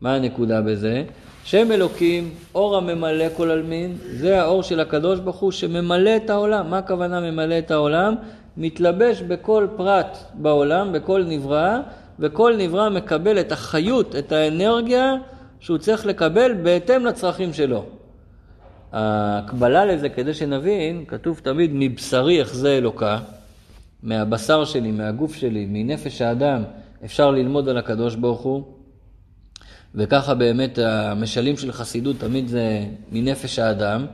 [0.00, 1.04] מה הנקודה בזה?
[1.44, 6.70] שם אלוקים, אור הממלא כל עלמין, זה האור של הקדוש ברוך הוא שממלא את העולם.
[6.70, 8.14] מה הכוונה ממלא את העולם?
[8.56, 11.78] מתלבש בכל פרט בעולם, בכל נברא,
[12.18, 15.14] וכל נברא מקבל את החיות, את האנרגיה
[15.60, 17.84] שהוא צריך לקבל בהתאם לצרכים שלו.
[18.92, 23.18] הקבלה לזה, כדי שנבין, כתוב תמיד מבשרי אחזה אלוקה,
[24.02, 26.62] מהבשר שלי, מהגוף שלי, מנפש האדם,
[27.04, 28.62] אפשר ללמוד על הקדוש ברוך הוא.
[29.94, 34.06] וככה באמת המשלים של חסידות תמיד זה מנפש האדם.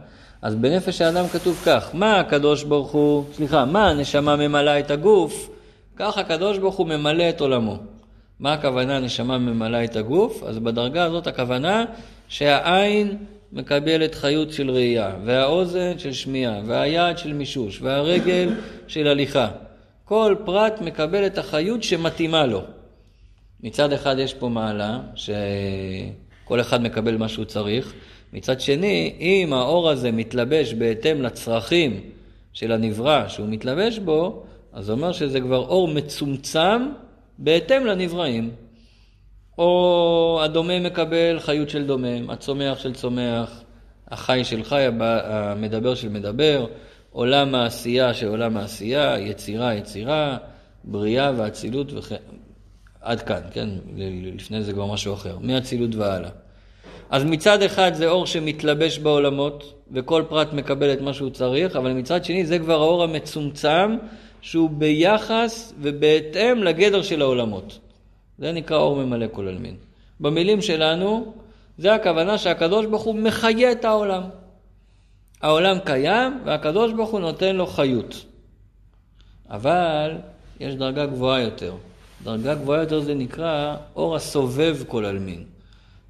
[0.43, 5.51] אז בנפש האדם כתוב כך, מה הקדוש ברוך הוא, סליחה, מה הנשמה ממלאה את הגוף,
[5.97, 7.79] כך הקדוש ברוך הוא ממלא את עולמו.
[8.41, 10.43] מה הכוונה הנשמה ממלאה את הגוף?
[10.43, 11.85] אז בדרגה הזאת הכוונה
[12.29, 13.17] שהעין
[13.53, 18.55] מקבלת חיות של ראייה, והאוזן של שמיעה, והיד של מישוש, והרגל
[18.87, 19.49] של הליכה.
[20.05, 22.63] כל פרט מקבל את החיות שמתאימה לו.
[23.63, 27.93] מצד אחד יש פה מעלה, שכל אחד מקבל מה שהוא צריך,
[28.33, 32.01] מצד שני, אם האור הזה מתלבש בהתאם לצרכים
[32.53, 36.89] של הנברא שהוא מתלבש בו, אז זה אומר שזה כבר אור מצומצם
[37.39, 38.51] בהתאם לנבראים.
[39.59, 43.63] או הדומם מקבל חיות של דומם, הצומח של צומח,
[44.09, 46.67] החי של חי, המדבר של מדבר,
[47.11, 50.37] עולם העשייה של עולם העשייה, יצירה יצירה,
[50.85, 52.17] בריאה ואצילות וכן,
[53.01, 53.69] עד כאן, כן?
[54.35, 56.31] לפני זה כבר משהו אחר, מאצילות והלאה.
[57.11, 61.93] אז מצד אחד זה אור שמתלבש בעולמות, וכל פרט מקבל את מה שהוא צריך, אבל
[61.93, 63.97] מצד שני זה כבר האור המצומצם,
[64.41, 67.79] שהוא ביחס ובהתאם לגדר של העולמות.
[68.39, 69.77] זה נקרא אור ממלא כל עלמין.
[70.21, 71.33] במילים שלנו,
[71.79, 74.23] זה הכוונה שהקדוש ברוך הוא מחיה את העולם.
[75.43, 78.25] העולם קיים והקדוש ברוך הוא נותן לו חיות.
[79.51, 80.11] אבל
[80.61, 81.75] יש דרגה גבוהה יותר.
[82.25, 85.45] דרגה גבוהה יותר זה נקרא אור הסובב כל עלמין.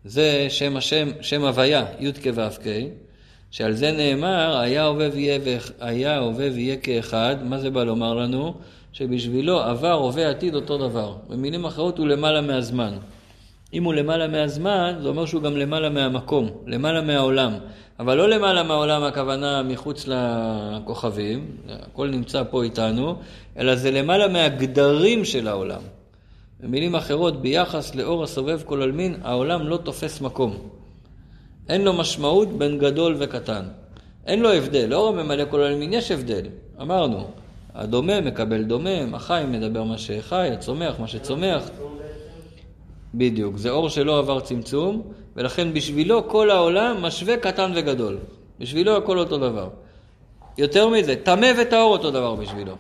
[0.05, 2.65] זה שם השם, שם הוויה, י"ק ו"ק,
[3.51, 5.39] שעל זה נאמר, היה הווה ויהיה,
[5.81, 8.55] היה הווה ויהיה כאחד, מה זה בא לומר לנו?
[8.93, 11.17] שבשבילו עבר, הווה, עתיד אותו דבר.
[11.29, 12.93] במילים אחרות הוא למעלה מהזמן.
[13.73, 17.53] אם הוא למעלה מהזמן, זה אומר שהוא גם למעלה מהמקום, למעלה מהעולם.
[18.01, 23.17] אבל לא למעלה מהעולם הכוונה מחוץ לכוכבים, הכל נמצא פה איתנו,
[23.59, 25.81] אלא זה למעלה מהגדרים של העולם.
[26.63, 30.57] במילים אחרות, ביחס לאור הסובב כל עלמין, העולם לא תופס מקום.
[31.69, 33.63] אין לו משמעות בין גדול וקטן.
[34.27, 34.87] אין לו הבדל.
[34.89, 36.47] לאור הממלא כל עלמין יש הבדל.
[36.81, 37.27] אמרנו,
[37.75, 41.71] הדומם מקבל דומם, החי מדבר מה שחי, הצומח מה שצומח.
[43.15, 45.03] בדיוק, זה אור שלא עבר צמצום,
[45.37, 48.19] ולכן בשבילו כל העולם משווה קטן וגדול.
[48.61, 49.69] בשבילו הכל אותו דבר.
[50.59, 52.75] יותר מזה, טמא וטהור אותו דבר בשבילו.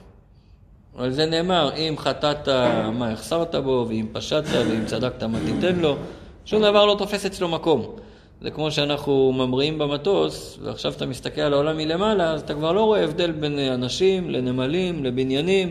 [0.99, 2.49] על זה נאמר, אם חטאת,
[2.93, 5.97] מה החסרת בו, ואם פשטת, ואם צדקת, מה תיתן לו.
[6.45, 7.97] שום דבר לא תופס אצלו מקום.
[8.41, 12.85] זה כמו שאנחנו ממריאים במטוס, ועכשיו אתה מסתכל על העולם מלמעלה, אז אתה כבר לא
[12.85, 15.71] רואה הבדל בין אנשים לנמלים, לבניינים.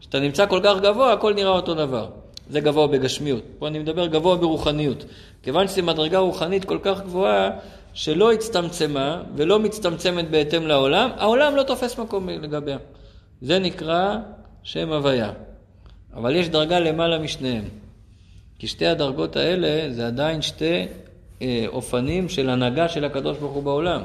[0.00, 2.08] כשאתה נמצא כל כך גבוה, הכל נראה אותו דבר.
[2.50, 3.42] זה גבוה בגשמיות.
[3.58, 5.04] פה אני מדבר גבוה ברוחניות.
[5.42, 7.50] כיוון שזו מדרגה רוחנית כל כך גבוהה,
[7.94, 12.78] שלא הצטמצמה ולא מצטמצמת בהתאם לעולם, העולם לא תופס מקום לגביה.
[13.42, 14.16] זה נקרא
[14.62, 15.32] שם הוויה.
[16.14, 17.64] אבל יש דרגה למעלה משניהם.
[18.58, 20.86] כי שתי הדרגות האלה זה עדיין שתי
[21.42, 24.02] אה, אופנים של הנהגה של הקדוש ברוך הוא בעולם.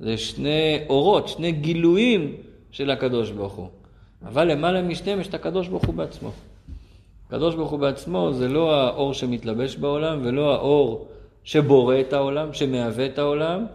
[0.00, 2.36] זה שני אורות, שני גילויים
[2.70, 3.68] של הקדוש ברוך הוא.
[4.26, 6.32] אבל למעלה משניהם יש את הקדוש ברוך הוא בעצמו.
[7.28, 11.08] הקדוש ברוך הוא בעצמו זה לא האור שמתלבש בעולם ולא האור
[11.44, 13.66] שבורא את העולם, שמהווה את העולם,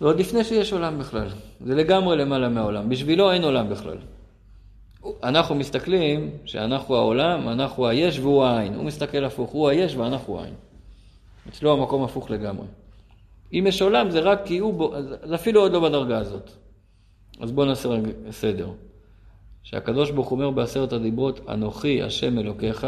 [0.00, 1.28] זה עוד לפני שיש עולם בכלל.
[1.60, 2.88] זה לגמרי למעלה מהעולם.
[2.88, 3.96] בשבילו אין עולם בכלל.
[5.22, 8.74] אנחנו מסתכלים שאנחנו העולם, אנחנו היש והוא העין.
[8.74, 10.54] הוא מסתכל הפוך, הוא היש ואנחנו העין.
[11.48, 12.66] אצלו המקום הפוך לגמרי.
[13.52, 16.50] אם יש עולם זה רק כי הוא, בו, זה אפילו עוד לא בדרגה הזאת.
[17.40, 18.70] אז בואו נעשה רגע סדר.
[19.62, 22.86] שהקדוש ברוך הוא אומר בעשרת הדיברות, אנוכי השם אלוקיך,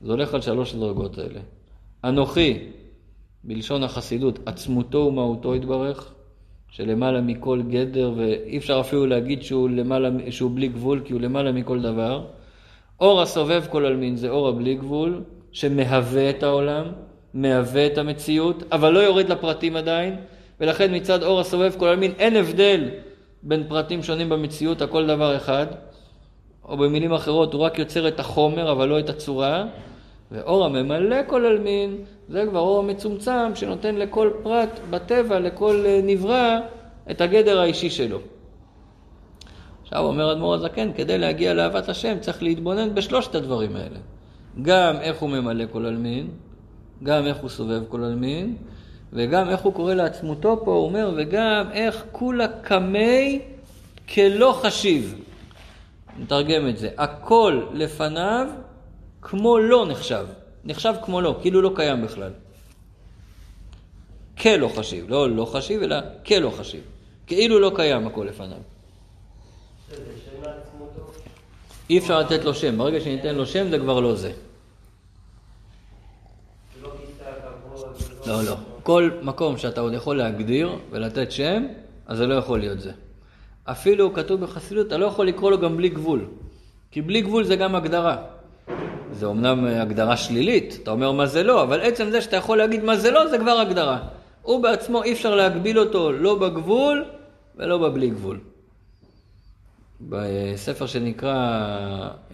[0.00, 1.40] זה הולך על שלוש הדרגות האלה.
[2.04, 2.58] אנוכי,
[3.44, 6.12] בלשון החסידות, עצמותו ומהותו יתברך,
[6.70, 11.52] שלמעלה מכל גדר, ואי אפשר אפילו להגיד שהוא, למעלה, שהוא בלי גבול, כי הוא למעלה
[11.52, 12.24] מכל דבר.
[13.00, 16.84] אור הסובב כל עלמין זה אור הבלי גבול, שמהווה את העולם,
[17.34, 20.16] מהווה את המציאות, אבל לא יורד לפרטים עדיין,
[20.60, 22.88] ולכן מצד אור הסובב כל עלמין אין הבדל
[23.42, 25.66] בין פרטים שונים במציאות, הכל דבר אחד.
[26.64, 29.64] או במילים אחרות, הוא רק יוצר את החומר, אבל לא את הצורה.
[30.30, 31.96] ואור הממלא כל עלמין,
[32.28, 36.58] זה כבר אור המצומצם שנותן לכל פרט בטבע, לכל אה, נברא,
[37.10, 38.18] את הגדר האישי שלו.
[39.82, 43.98] עכשיו אומר אדמו"ר הזקן, כדי להגיע לאהבת השם צריך להתבונן בשלושת הדברים האלה.
[44.62, 46.28] גם איך הוא ממלא כל עלמין,
[47.02, 48.56] גם איך הוא סובב כל עלמין,
[49.12, 53.40] וגם איך הוא קורא לעצמותו פה, הוא אומר, וגם איך כולה קמי
[54.14, 55.20] כלא חשיב.
[56.18, 56.88] נתרגם את זה.
[56.98, 58.46] הכל לפניו
[59.22, 60.26] כמו לא נחשב.
[60.64, 62.32] נחשב כמו לא, כאילו לא קיים בכלל.
[64.38, 66.82] כלא חשיב, לא לא חשיב, אלא כלא חשיב.
[67.26, 68.58] כאילו לא קיים הכל לפניו.
[71.90, 74.32] אי אפשר לתת לו שם, ברגע שניתן לו שם זה כבר לא זה.
[78.26, 78.56] לא, לא.
[78.82, 81.66] כל מקום שאתה עוד יכול להגדיר ולתת שם,
[82.06, 82.92] אז זה לא יכול להיות זה.
[83.64, 86.24] אפילו כתוב בחסידות, אתה לא יכול לקרוא לו גם בלי גבול.
[86.90, 88.16] כי בלי גבול זה גם הגדרה.
[89.12, 92.84] זה אומנם הגדרה שלילית, אתה אומר מה זה לא, אבל עצם זה שאתה יכול להגיד
[92.84, 93.98] מה זה לא, זה כבר הגדרה.
[94.42, 97.04] הוא בעצמו, אי אפשר להגביל אותו לא בגבול
[97.56, 98.40] ולא בבלי גבול.
[100.00, 101.34] בספר שנקרא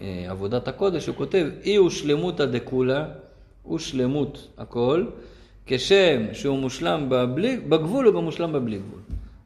[0.01, 3.05] אה, עבודת הקודש, הוא כותב, אי הוא שלמותא דקולה,
[3.63, 5.05] הוא שלמות הכל,
[5.65, 8.99] כשם שהוא מושלם בבלי, בגבול הוא גם מושלם בבלי גבול.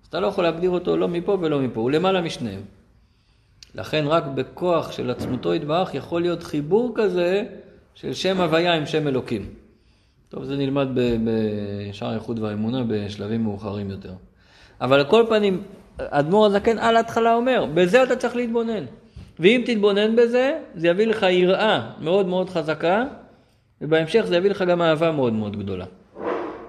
[0.04, 2.62] אז אתה לא יכול להגדיר אותו לא מפה ולא מפה, הוא למעלה משניהם.
[3.76, 7.44] לכן רק בכוח של עצמותו יתברך יכול להיות חיבור כזה
[7.96, 9.46] של שם הוויה עם שם אלוקים.
[10.30, 14.14] טוב, זה נלמד בשער האיחוד והאמונה בשלבים מאוחרים יותר.
[14.82, 15.62] אבל על כל פנים,
[15.98, 18.84] אדמו"ר הזקן על ההתחלה אומר, בזה אתה צריך להתבונן.
[19.40, 23.04] ואם תתבונן בזה, זה יביא לך יראה מאוד מאוד חזקה,
[23.82, 25.86] ובהמשך זה יביא לך גם אהבה מאוד מאוד גדולה.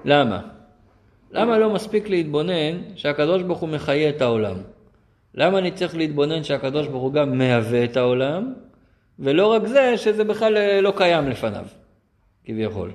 [0.04, 0.40] למה?
[1.32, 4.56] למה לא מספיק להתבונן שהקדוש ברוך הוא מחיה את העולם?
[5.34, 8.52] למה אני צריך להתבונן שהקדוש ברוך הוא גם מהווה את העולם,
[9.18, 11.64] ולא רק זה, שזה בכלל אה, לא קיים לפניו,
[12.44, 12.92] כביכול.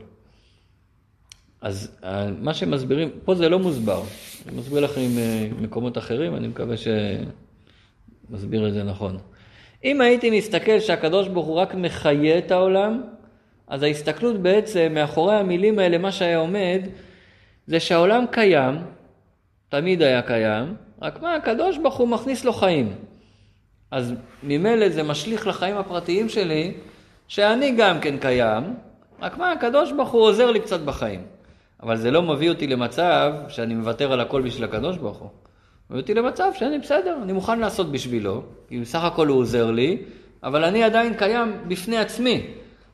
[1.62, 4.04] אז אה, מה שמסבירים, פה זה לא מוסבר.
[4.48, 6.76] אני מסביר לכם אה, אחרים, אני מקווה
[8.30, 9.17] שמסביר את זה נכון.
[9.84, 13.02] אם הייתי מסתכל שהקדוש ברוך הוא רק מחיה את העולם,
[13.67, 16.82] אז ההסתכלות בעצם, מאחורי המילים האלה, מה שהיה עומד,
[17.67, 18.76] זה שהעולם קיים,
[19.69, 22.95] תמיד היה קיים, רק מה, הקדוש ברוך הוא מכניס לו חיים.
[23.91, 26.73] אז ממילא זה משליך לחיים הפרטיים שלי,
[27.27, 28.63] שאני גם כן קיים,
[29.21, 31.21] רק מה, הקדוש ברוך הוא עוזר לי קצת בחיים.
[31.84, 35.29] אבל זה לא מביא אותי למצב שאני מוותר על הכל בשביל הקדוש ברוך הוא.
[35.89, 39.97] מביא אותי למצב שאני בסדר, אני מוכן לעשות בשבילו, כי בסך הכל הוא עוזר לי,
[40.43, 42.47] אבל אני עדיין קיים בפני עצמי.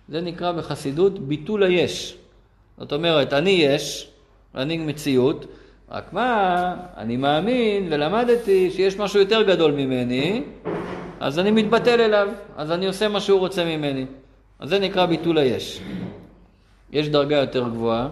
[0.10, 2.18] זה נקרא בחסידות ביטול היש.
[2.78, 4.12] זאת אומרת, אני יש,
[4.56, 5.46] אני מציאות,
[5.92, 10.44] רק מה, אני מאמין ולמדתי שיש משהו יותר גדול ממני,
[11.20, 12.28] אז אני מתבטל אליו,
[12.58, 14.06] אז אני עושה מה שהוא רוצה ממני.
[14.60, 15.82] אז זה נקרא ביטול היש.
[16.92, 18.10] יש דרגה יותר גבוהה,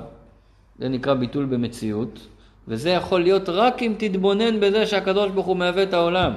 [0.79, 2.27] זה נקרא ביטול במציאות,
[2.67, 6.33] וזה יכול להיות רק אם תתבונן בזה שהקדוש ברוך הוא מהווה את העולם.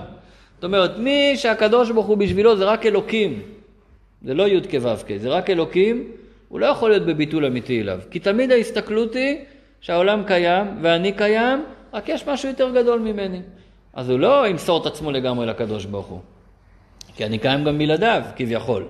[0.55, 3.42] זאת אומרת, מי שהקדוש ברוך הוא בשבילו זה רק אלוקים,
[4.24, 6.05] זה לא י' כו' זה רק אלוקים,
[6.48, 7.98] הוא לא יכול להיות בביטול אמיתי אליו.
[8.11, 9.37] כי תמיד ההסתכלות היא
[9.83, 13.40] שהעולם קיים ואני קיים, רק יש משהו יותר גדול ממני.
[13.95, 16.21] אז הוא לא ימסור את עצמו לגמרי לקדוש ברוך הוא.
[17.16, 18.85] כי אני קיים גם בלעדיו, כביכול.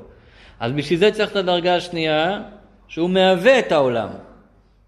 [0.60, 2.40] אז בשביל זה צריך את הדרגה השנייה,
[2.88, 4.08] שהוא מהווה את העולם.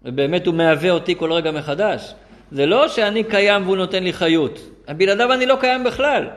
[0.03, 2.13] ובאמת הוא מהווה אותי כל רגע מחדש.
[2.51, 4.59] זה לא שאני קיים והוא נותן לי חיות.
[4.97, 6.27] בלעדיו אני לא קיים בכלל.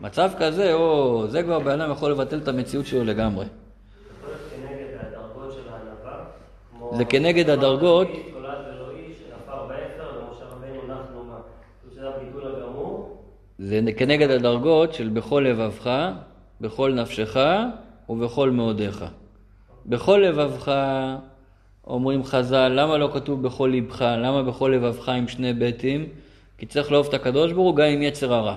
[0.00, 3.46] מצב כזה, או, זה כבר בן אדם יכול לבטל את המציאות שלו לגמרי.
[6.92, 8.08] זה כנגד הדרגות
[13.58, 16.10] זה כנגד הדרגות של בכל לבבך,
[16.60, 17.36] בכל נפשך
[18.08, 19.04] ובכל מאודיך.
[19.86, 20.72] בכל לבבך,
[21.86, 24.02] אומרים חז"ל, למה לא כתוב בכל לבך?
[24.02, 26.06] למה בכל לבבך עם שני ביתים?
[26.58, 28.56] כי צריך לאהוב את הקדוש ברוך הוא גם עם יצר הרע.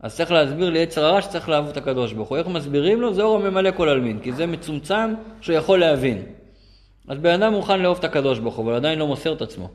[0.00, 2.38] אז צריך להסביר לי יצר הרע שצריך לאהוב את הקדוש ברוך הוא.
[2.38, 3.14] איך מסבירים לו?
[3.14, 6.22] זה אור הממלא כל עלמין, כי זה מצומצם שהוא יכול להבין.
[7.08, 9.68] אז בן אדם מוכן לאהוב את הקדוש ברוך הוא, אבל עדיין לא מוסר את עצמו.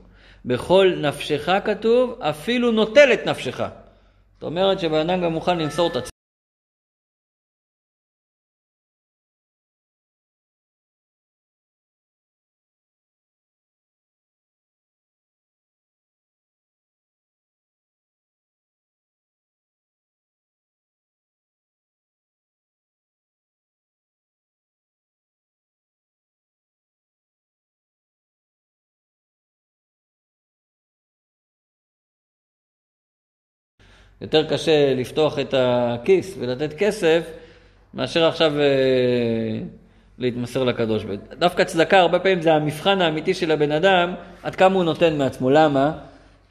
[0.46, 3.62] בכל נפשך כתוב, אפילו נוטל את נפשך.
[4.42, 6.21] זאת אומרת שבן אדם גם מוכן למסור את עצמו.
[34.22, 37.24] יותר קשה לפתוח את הכיס ולתת כסף,
[37.94, 39.60] מאשר עכשיו אה,
[40.20, 41.38] להתמסר לקדוש ברוך הוא.
[41.40, 45.50] דווקא צדקה הרבה פעמים זה המבחן האמיתי של הבן אדם, עד כמה הוא נותן מעצמו.
[45.50, 45.92] למה?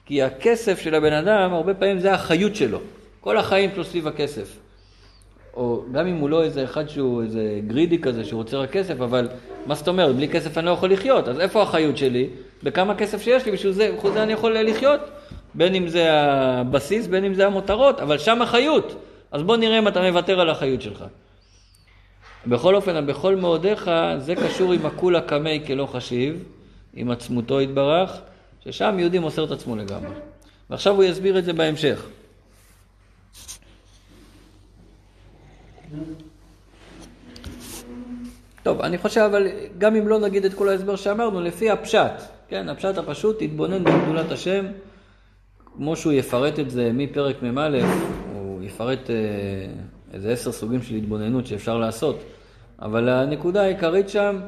[0.06, 2.78] כי הכסף של הבן אדם, הרבה פעמים זה החיות שלו.
[3.20, 4.56] כל החיים שלו סביב הכסף.
[5.54, 9.00] או גם אם הוא לא איזה אחד שהוא איזה גרידי כזה, שהוא רוצה רק כסף,
[9.00, 9.28] אבל
[9.66, 12.28] מה זאת אומרת, בלי כסף אני לא יכול לחיות, אז איפה החיות שלי?
[12.62, 15.00] בכמה כסף שיש לי, בשביל זה, בכל זה אני יכול לחיות.
[15.54, 19.04] בין אם זה הבסיס, בין אם זה המותרות, אבל שם החיות.
[19.32, 21.04] אז בוא נראה אם אתה מוותר על החיות שלך.
[22.46, 26.44] בכל אופן, בכל מאודיך, זה קשור עם הכולה קמי כלא חשיב,
[26.94, 28.20] עם עצמותו יתברך,
[28.64, 30.14] ששם יהודי מוסר את עצמו לגמרי.
[30.70, 32.06] ועכשיו הוא יסביר את זה בהמשך.
[38.62, 39.46] טוב, אני חושב, אבל
[39.78, 42.12] גם אם לא נגיד את כל ההסבר שאמרנו, לפי הפשט,
[42.48, 44.66] כן, הפשט הפשוט, תתבונן בגדולת השם.
[45.76, 47.78] כמו שהוא יפרט את זה מפרק מ"א,
[48.34, 49.14] הוא יפרט אה,
[50.12, 52.22] איזה עשר סוגים של התבוננות שאפשר לעשות,
[52.82, 54.40] אבל הנקודה העיקרית שם,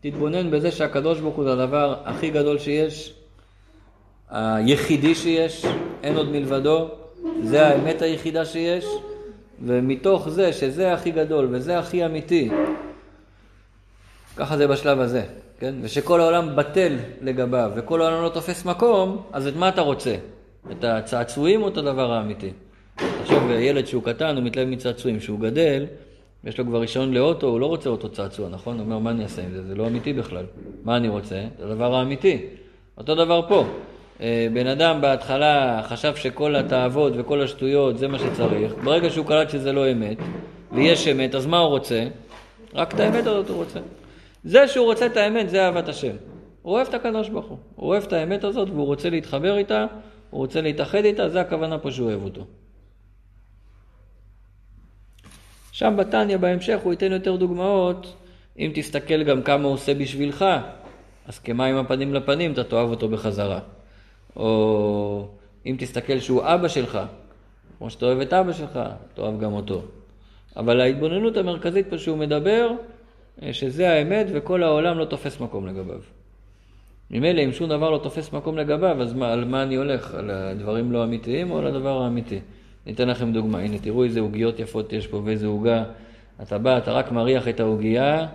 [0.00, 3.14] תתבונן בזה שהקדוש ברוך הוא זה הדבר הכי גדול שיש,
[4.30, 5.64] היחידי שיש,
[6.02, 6.88] אין עוד מלבדו,
[7.42, 8.84] זה האמת היחידה שיש,
[9.64, 12.50] ומתוך זה שזה הכי גדול וזה הכי אמיתי,
[14.36, 15.24] ככה זה בשלב הזה,
[15.58, 15.74] כן?
[15.82, 20.16] ושכל העולם בטל לגביו וכל העולם לא תופס מקום, אז את מה אתה רוצה?
[20.70, 22.50] את הצעצועים או את הדבר האמיתי.
[22.96, 25.18] תחשוב, ילד שהוא קטן, הוא מתלהב מצעצועים.
[25.18, 25.86] כשהוא גדל,
[26.44, 28.76] יש לו כבר רישיון לאוטו, הוא לא רוצה אוטו צעצוע, נכון?
[28.76, 29.62] הוא אומר, מה אני אעשה עם זה?
[29.62, 30.44] זה לא אמיתי בכלל.
[30.84, 31.44] מה אני רוצה?
[31.58, 32.38] זה הדבר האמיתי.
[32.98, 33.64] אותו דבר פה.
[34.20, 38.74] אה, בן אדם בהתחלה חשב שכל התאוות וכל השטויות זה מה שצריך.
[38.84, 40.16] ברגע שהוא קלט שזה לא אמת,
[40.72, 42.06] ויש אמת, אז מה הוא רוצה?
[42.74, 43.80] רק את האמת הזאת הוא רוצה.
[44.44, 46.16] זה שהוא רוצה את האמת, זה אהבת השם.
[46.62, 47.58] הוא אוהב את הקדוש ברוך הוא.
[47.76, 49.86] הוא אוהב את האמת הזאת והוא רוצה להתחבר איתה.
[50.34, 52.44] הוא רוצה להתאחד איתה, זה הכוונה פה שהוא אוהב אותו.
[55.72, 58.14] שם בתניא בהמשך הוא ייתן יותר דוגמאות,
[58.58, 60.44] אם תסתכל גם כמה הוא עושה בשבילך,
[61.26, 63.60] אז כמים הפנים לפנים אתה תאהב אותו בחזרה.
[64.36, 65.28] או
[65.66, 66.98] אם תסתכל שהוא אבא שלך,
[67.78, 68.80] כמו שאתה אוהב את אבא שלך,
[69.14, 69.82] תאהב גם אותו.
[70.56, 72.70] אבל ההתבוננות המרכזית פה שהוא מדבר,
[73.52, 76.00] שזה האמת וכל העולם לא תופס מקום לגביו.
[77.10, 80.14] ממילא אם שום דבר לא תופס מקום לגביו, אז מה, על מה אני הולך?
[80.14, 82.40] על הדברים לא אמיתיים או על הדבר האמיתי?
[82.86, 85.84] אני אתן לכם דוגמה, הנה תראו איזה עוגיות יפות יש פה ואיזה עוגה.
[86.42, 88.26] אתה בא, אתה רק מריח את העוגייה,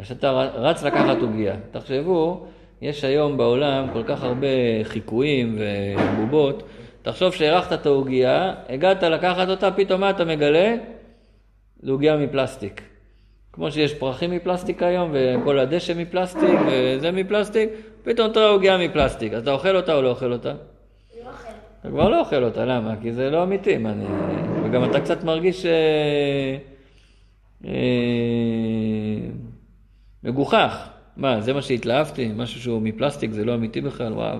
[0.00, 1.56] כשאתה רץ לקחת עוגייה.
[1.70, 2.46] תחשבו,
[2.82, 4.46] יש היום בעולם כל כך הרבה
[4.82, 6.62] חיקויים ובובות,
[7.02, 10.76] תחשוב שהארכת את העוגייה, הגעת לקחת אותה, פתאום מה אתה מגלה?
[11.82, 12.82] זה עוגייה מפלסטיק.
[13.52, 17.70] כמו שיש פרחים מפלסטיק היום, וכל הדשא מפלסטיק, וזה מפלסטיק,
[18.04, 19.32] פתאום אתה עוגיה מפלסטיק.
[19.32, 20.48] אז אתה אוכל אותה או לא אוכל אותה?
[20.48, 20.56] לא
[21.30, 21.48] אוכל.
[21.80, 22.94] אתה כבר לא אוכל אותה, למה?
[23.02, 23.76] כי זה לא אמיתי.
[23.76, 24.04] אני...
[24.64, 26.56] וגם אתה קצת מרגיש אה...
[27.64, 27.70] אה...
[30.24, 30.88] מגוחך.
[31.16, 32.30] מה, זה מה שהתלהבתי?
[32.36, 34.12] משהו שהוא מפלסטיק, זה לא אמיתי בכלל?
[34.12, 34.38] וואו,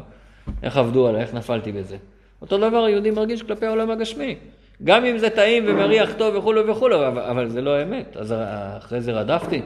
[0.62, 1.96] איך עבדו עליי, איך נפלתי בזה.
[2.42, 4.36] אותו דבר היהודי מרגיש כלפי העולם הגשמי.
[4.84, 8.34] גם אם זה טעים ומריח טוב וכולו וכולו, אבל, אבל זה לא אמת, אז
[8.78, 9.62] אחרי זה רדפתי.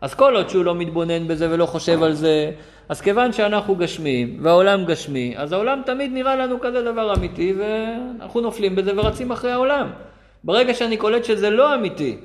[0.00, 2.50] אז כל עוד שהוא לא מתבונן בזה ולא חושב על זה,
[2.88, 8.40] אז כיוון שאנחנו גשמים והעולם גשמי, אז העולם תמיד נראה לנו כזה דבר אמיתי ואנחנו
[8.40, 9.90] נופלים בזה ורצים אחרי העולם.
[10.44, 12.16] ברגע שאני קולט שזה לא אמיתי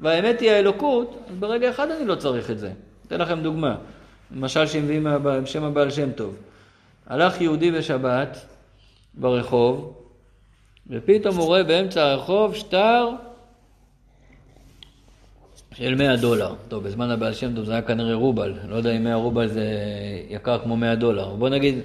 [0.00, 2.70] והאמת היא האלוקות, אז ברגע אחד אני לא צריך את זה.
[3.06, 3.76] אתן לכם דוגמה,
[4.36, 5.06] למשל שמביאים
[5.44, 6.36] שם הבעל שם טוב.
[7.06, 8.46] הלך יהודי בשבת
[9.14, 9.94] ברחוב,
[10.90, 13.08] ופתאום הוא רואה באמצע הרחוב שטר
[15.74, 16.54] של 100 דולר.
[16.68, 18.54] טוב, בזמן הבעל שם טוב זה היה כנראה רובל.
[18.68, 19.64] לא יודע אם 100 רובל זה
[20.28, 21.28] יקר כמו 100 דולר.
[21.28, 21.78] בוא נגיד,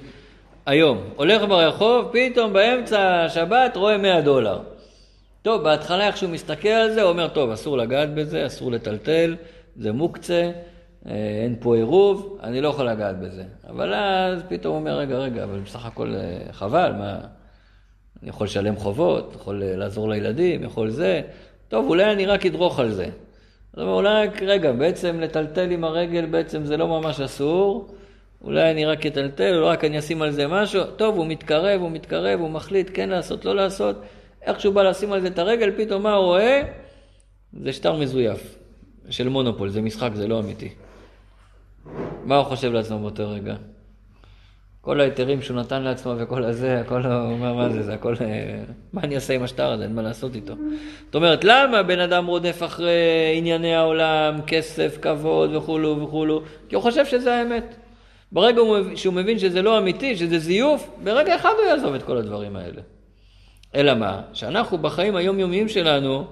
[0.66, 4.58] היום, הולך ברחוב, פתאום באמצע השבת רואה 100 דולר.
[5.42, 9.36] טוב, בהתחלה איך שהוא מסתכל על זה, הוא אומר, טוב, אסור לגעת בזה, אסור לטלטל,
[9.76, 10.50] זה מוקצה,
[11.06, 11.12] אה,
[11.42, 13.44] אין פה עירוב, אני לא יכול לגעת בזה.
[13.68, 17.18] אבל אז פתאום הוא אומר, רגע, רגע, אבל בסך הכל אה, חבל, מה...
[18.22, 21.20] אני יכול לשלם חובות, יכול לעזור לילדים, יכול זה.
[21.68, 23.06] טוב, אולי אני רק אדרוך על זה.
[23.74, 27.94] אז אולי, רגע, בעצם לטלטל עם הרגל בעצם זה לא ממש אסור.
[28.42, 30.84] אולי אני רק אטלטל, או רק אני אשים על זה משהו.
[30.96, 33.96] טוב, הוא מתקרב, הוא מתקרב, הוא מחליט כן לעשות, לא לעשות.
[34.42, 36.62] איך שהוא בא לשים על זה את הרגל, פתאום מה הוא רואה?
[37.62, 38.58] זה שטר מזויף.
[39.10, 40.68] של מונופול, זה משחק, זה לא אמיתי.
[42.24, 43.54] מה הוא חושב לעצמו באותו רגע?
[44.80, 48.58] כל ההיתרים שהוא נתן לעצמו וכל הזה, הכל, הוא אומר, מה זה, זה הכל, אה,
[48.92, 50.54] מה אני אעשה עם השטר הזה, אין מה לעשות איתו.
[51.06, 56.42] זאת אומרת, למה בן אדם רודף אחרי ענייני העולם, כסף, כבוד וכולו וכולו?
[56.68, 57.74] כי הוא חושב שזה האמת.
[58.32, 58.62] ברגע
[58.94, 62.80] שהוא מבין שזה לא אמיתי, שזה זיוף, ברגע אחד הוא יעזוב את כל הדברים האלה.
[63.74, 64.20] אלא מה?
[64.32, 66.24] שאנחנו בחיים היומיומיים שלנו,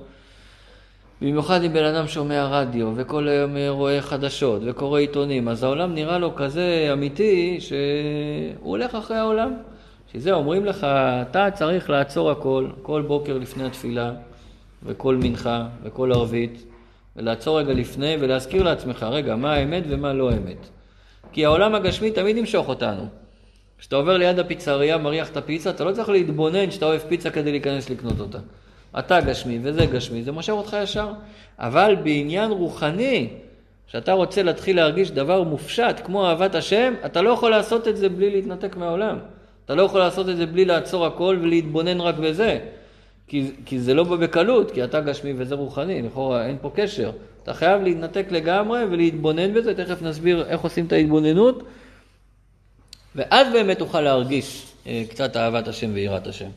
[1.23, 6.19] במיוחד אם בן אדם שומע רדיו וכל היום רואה חדשות וקורא עיתונים, אז העולם נראה
[6.19, 7.77] לו כזה אמיתי שהוא
[8.61, 9.55] הולך אחרי העולם.
[10.13, 10.85] שזה אומרים לך,
[11.31, 14.13] אתה צריך לעצור הכל, כל בוקר לפני התפילה
[14.83, 16.65] וכל מנחה וכל ערבית,
[17.17, 20.69] ולעצור רגע לפני ולהזכיר לעצמך, רגע, מה האמת ומה לא אמת.
[21.33, 23.07] כי העולם הגשמי תמיד ימשוך אותנו.
[23.79, 27.51] כשאתה עובר ליד הפיצריה, מריח את הפיצה, אתה לא צריך להתבונן שאתה אוהב פיצה כדי
[27.51, 28.39] להיכנס לקנות אותה.
[28.99, 31.13] אתה גשמי וזה גשמי, זה מושך אותך ישר.
[31.59, 33.29] אבל בעניין רוחני,
[33.89, 38.09] כשאתה רוצה להתחיל להרגיש דבר מופשט, כמו אהבת השם, אתה לא יכול לעשות את זה
[38.09, 39.19] בלי להתנתק מהעולם.
[39.65, 42.59] אתה לא יכול לעשות את זה בלי לעצור הכל ולהתבונן רק בזה.
[43.27, 47.11] כי, כי זה לא בא בקלות, כי אתה גשמי וזה רוחני, לכאורה אין פה קשר.
[47.43, 51.63] אתה חייב להתנתק לגמרי ולהתבונן בזה, תכף נסביר איך עושים את ההתבוננות,
[53.15, 56.49] ואז באמת תוכל להרגיש אה, קצת אהבת השם ויראת השם.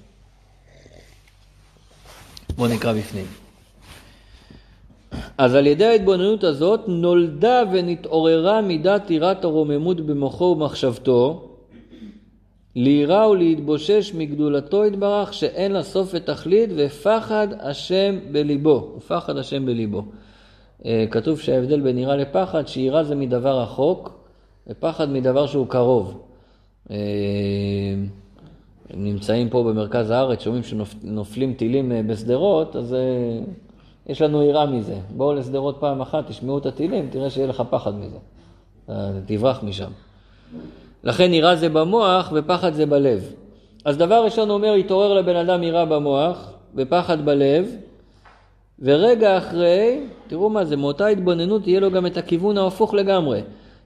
[2.62, 3.26] בואו נקרא בפנים.
[5.38, 11.50] אז על ידי ההתבוננות הזאת נולדה ונתעוררה מידת יראת הרוממות במוחו ומחשבתו,
[12.76, 20.04] ליראה ולהתבושש מגדולתו יתברך שאין לה סוף ותכלית ופחד השם בליבו, ופחד השם בליבו.
[20.86, 24.26] אה, כתוב שההבדל בין יראה לפחד, שיראה זה מדבר רחוק,
[24.68, 26.22] ופחד מדבר שהוא קרוב.
[28.92, 32.96] אה, נמצאים פה במרכז הארץ, שומעים שנופלים טילים אה, בשדרות, אז
[34.08, 34.96] יש לנו יראה מזה.
[35.10, 38.18] בואו לשדרות פעם אחת, תשמעו את הטילים, תראה שיהיה לך פחד מזה.
[39.26, 39.92] תברח משם.
[41.04, 43.34] לכן יראה זה במוח ופחד זה בלב.
[43.86, 47.76] אז דבר ראשון אומר, התעורר לבן אדם יראה במוח ופחד בלב,
[48.80, 53.42] ורגע אחרי, תראו מה זה, מאותה התבוננות יהיה לו גם את הכיוון ההפוך לגמרי.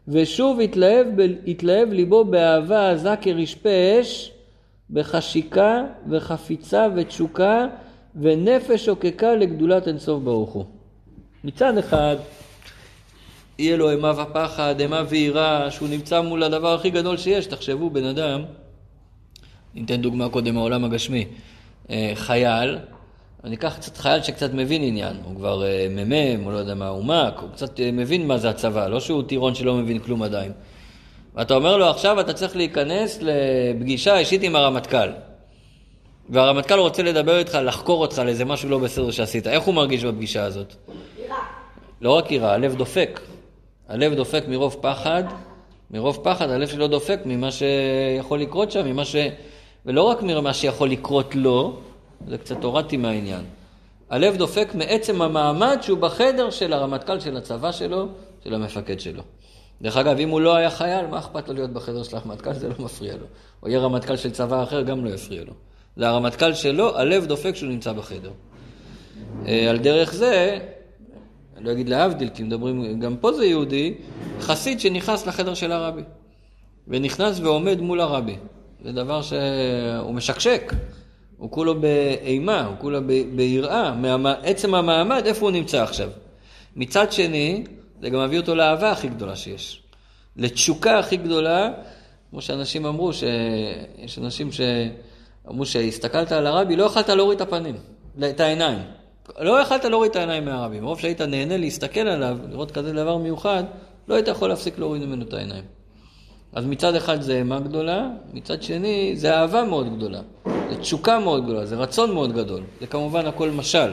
[0.08, 1.08] ושוב התלהב,
[1.48, 3.70] התלהב ליבו באהבה עזה כרשפה
[4.02, 4.32] אש,
[4.90, 7.66] בחשיקה וחפיצה ותשוקה
[8.22, 10.66] ונפש שוקקה לגדולת אינסוף ברוך הוא.
[11.44, 12.16] מצד אחד,
[13.60, 17.46] יהיה לו אימה ופחד, אימה ויראה, שהוא נמצא מול הדבר הכי גדול שיש.
[17.46, 18.42] תחשבו, בן אדם,
[19.76, 21.26] ניתן דוגמה קודם מהעולם הגשמי,
[21.90, 22.78] אה, חייל,
[23.44, 26.88] אני אקח קצת חייל שקצת מבין עניין, הוא כבר אה, מ"מ, הוא לא יודע מה,
[26.88, 30.24] הוא מ"ק, הוא קצת אה, מבין מה זה הצבא, לא שהוא טירון שלא מבין כלום
[30.24, 30.52] עדיין.
[31.36, 35.10] ואתה אומר לו, עכשיו אתה צריך להיכנס לפגישה אישית עם הרמטכ"ל.
[36.30, 39.48] והרמטכ"ל רוצה לדבר איתך, לחקור אותך על איזה משהו לא בסדר שעשית.
[39.48, 40.74] איך הוא מרגיש בפגישה הזאת?
[41.26, 41.38] יראה.
[42.02, 43.20] לא רק יראה, הלב דופק.
[43.90, 45.24] הלב דופק מרוב פחד,
[45.92, 49.16] מרוב פחד הלב שלו דופק ממה שיכול לקרות שם, ממה ש...
[49.86, 51.80] ולא רק ממה שיכול לקרות לו,
[52.28, 53.44] זה קצת הורדתי מהעניין.
[54.10, 58.08] הלב דופק מעצם המעמד שהוא בחדר של הרמטכ"ל של הצבא שלו,
[58.44, 59.22] של המפקד שלו.
[59.82, 62.54] דרך אגב, אם הוא לא היה חייל, מה אכפת לו להיות בחדר של הרמטכ"ל?
[62.54, 63.26] זה לא מפריע לו.
[63.64, 65.54] או יהיה רמטכ"ל של צבא אחר, גם לא יפריע לו.
[65.98, 68.32] זה הרמטכ"ל שלו, הלב דופק כשהוא נמצא בחדר.
[69.48, 70.60] אה, על דרך זה,
[71.58, 73.94] אני לא אגיד להבדיל, כי מדברים, גם פה זה יהודי,
[74.40, 76.02] חסיד שנכנס לחדר של הרבי.
[76.88, 78.36] ונכנס ועומד מול הרבי.
[78.84, 80.74] זה דבר שהוא משקשק.
[81.38, 83.00] הוא כולו באימה, הוא כולו
[83.36, 86.10] ביראה, מעצם המעמד, איפה הוא נמצא עכשיו.
[86.76, 87.64] מצד שני,
[88.02, 89.82] זה גם מביא אותו לאהבה הכי גדולה שיש.
[90.38, 91.72] לתשוקה הכי גדולה,
[92.32, 97.76] כמו שאנשים אמרו, שיש אנשים שאמרו שהסתכלת על הרבי, לא יכלת להוריד את הפנים,
[98.30, 98.80] את העיניים.
[99.40, 100.80] לא יכלת להוריד את העיניים מהרבי.
[100.80, 103.64] מרוב שהיית נהנה להסתכל עליו, לראות כזה דבר מיוחד,
[104.08, 105.64] לא היית יכול להפסיק להוריד ממנו את העיניים.
[106.54, 110.20] אז מצד אחד זה אימה גדולה, מצד שני זה אהבה מאוד גדולה,
[110.70, 112.64] זה תשוקה מאוד גדולה, זה רצון מאוד גדול.
[112.82, 113.92] זה כמובן הכל משל.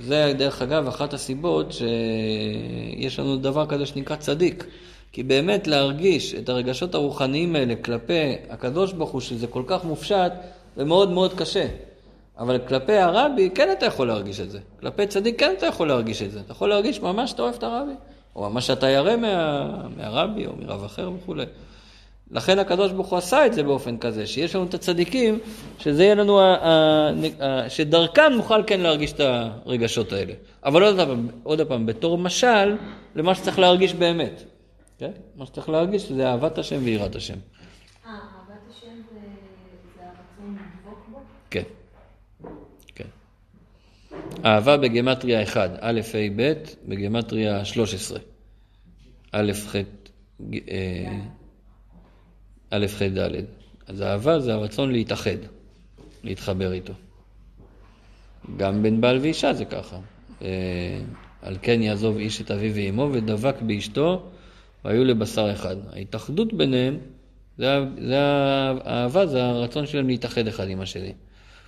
[0.00, 4.66] זה דרך אגב אחת הסיבות שיש לנו דבר כזה שנקרא צדיק.
[5.12, 10.32] כי באמת להרגיש את הרגשות הרוחניים האלה כלפי הקדוש ברוך הוא, שזה כל כך מופשט,
[10.76, 11.66] זה מאוד מאוד קשה.
[12.38, 14.58] אבל כלפי הרבי, כן אתה יכול להרגיש את זה.
[14.80, 16.40] כלפי צדיק, כן אתה יכול להרגיש את זה.
[16.40, 17.92] אתה יכול להרגיש ממש שאתה אוהב את הרבי.
[18.36, 19.66] או ממש שאתה ירא מה,
[19.96, 21.44] מהרבי, או מרב אחר וכולי.
[22.34, 25.38] לכן הקדוש ברוך הוא עשה את זה באופן כזה, שיש לנו את הצדיקים,
[25.78, 27.10] שזה יהיה לנו, ה, ה,
[27.40, 30.32] ה, שדרכם נוכל כן להרגיש את הרגשות האלה.
[30.64, 32.76] אבל עוד פעם, עוד פעם, בתור משל,
[33.14, 34.42] למה שצריך להרגיש באמת.
[34.98, 35.10] כן?
[35.36, 37.34] מה שצריך להרגיש זה אהבת השם ויראת השם.
[37.34, 38.86] אה, אהבת השם
[39.96, 41.18] זה הרצון לדבוק בו?
[41.50, 41.62] כן,
[42.94, 43.08] כן.
[44.44, 46.52] אהבה בגמטריה 1, א', ה', ב',
[46.88, 48.18] בגמטריה 13.
[49.32, 49.76] א', ח',
[50.70, 51.18] אה,
[52.74, 53.30] א', ח', ד'.
[53.86, 55.36] אז אהבה זה הרצון להתאחד,
[56.24, 56.92] להתחבר איתו.
[58.56, 59.96] גם בין בעל ואישה זה ככה.
[60.42, 60.48] אה,
[61.42, 64.22] על כן יעזוב איש את אביו ואמו ודבק באשתו
[64.84, 65.76] והיו לבשר אחד.
[65.92, 66.98] ההתאחדות ביניהם,
[67.58, 71.12] זה, זה האהבה, זה הרצון שלהם להתאחד אחד עם השני.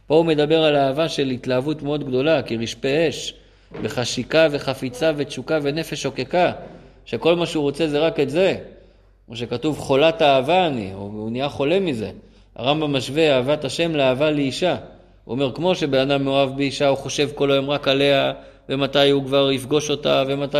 [0.06, 3.34] פה הוא מדבר על אהבה של התלהבות מאוד גדולה, כי רשפי אש,
[3.82, 6.52] בחשיקה וחפיצה ותשוקה ונפש שוקקה,
[7.04, 8.58] שכל מה שהוא רוצה זה רק את זה.
[9.26, 12.10] כמו שכתוב, חולת אהבה אני, הוא נהיה חולה מזה.
[12.56, 14.76] הרמב"ם משווה אהבת השם לאהבה לאישה.
[15.24, 18.32] הוא אומר, כמו שבן אדם מאוהב באישה, הוא חושב כל היום רק עליה,
[18.68, 20.58] ומתי הוא כבר יפגוש אותה, ומתי...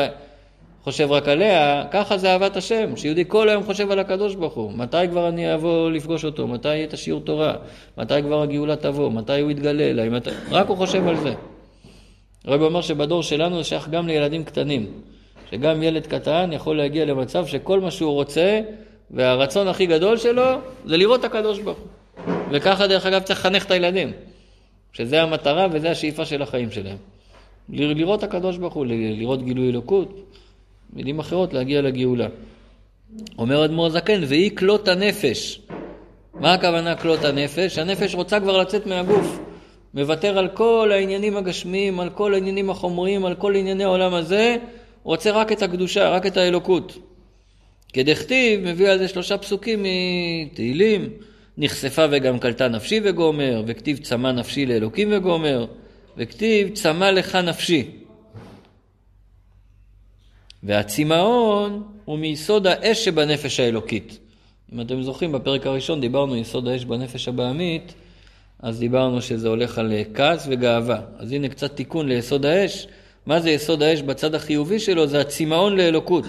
[0.86, 4.72] חושב רק עליה, ככה זה אהבת השם, שיהודי כל היום חושב על הקדוש ברוך הוא.
[4.72, 6.46] מתי כבר אני אבוא לפגוש אותו?
[6.46, 7.54] מתי יהיה את השיעור תורה?
[7.98, 9.10] מתי כבר הגאולה תבוא?
[9.10, 10.08] מתי הוא יתגלה אליי?
[10.08, 10.28] מת...
[10.50, 11.34] רק הוא חושב על זה.
[12.44, 14.86] הרב אומר שבדור שלנו זה שייך גם לילדים קטנים.
[15.50, 18.60] שגם ילד קטן יכול להגיע למצב שכל מה שהוא רוצה,
[19.10, 20.44] והרצון הכי גדול שלו,
[20.84, 22.34] זה לראות את הקדוש ברוך הוא.
[22.50, 24.12] וככה דרך אגב צריך לחנך את הילדים.
[24.92, 26.96] שזה המטרה וזה השאיפה של החיים שלהם.
[27.68, 30.32] לראות את הקדוש ברוך הוא, לראות גילוי אלוקות.
[30.92, 32.26] מילים אחרות, להגיע לגאולה.
[33.38, 35.60] אומר אדמו"ר זקן, והיא כלות הנפש.
[36.34, 37.78] מה הכוונה כלות הנפש?
[37.78, 39.38] הנפש רוצה כבר לצאת מהגוף.
[39.94, 44.56] מוותר על כל העניינים הגשמיים, על כל העניינים החומריים, על כל ענייני העולם הזה,
[45.06, 46.98] רוצה רק את הקדושה, רק את האלוקות.
[47.92, 49.86] כדכתיב, מביא על זה שלושה פסוקים
[50.46, 51.08] מתהילים,
[51.58, 55.66] נחשפה וגם קלטה נפשי וגומר, וכתיב צמא נפשי לאלוקים וגומר,
[56.16, 57.90] וכתיב צמא לך נפשי.
[60.62, 64.18] והצמאון הוא מיסוד האש שבנפש האלוקית.
[64.72, 67.94] אם אתם זוכרים, בפרק הראשון דיברנו יסוד האש בנפש הבעמית,
[68.58, 71.00] אז דיברנו שזה הולך על כעס וגאווה.
[71.18, 72.86] אז הנה קצת תיקון ליסוד האש.
[73.26, 75.06] מה זה יסוד האש בצד החיובי שלו?
[75.06, 76.24] זה הצמאון לאלוקות.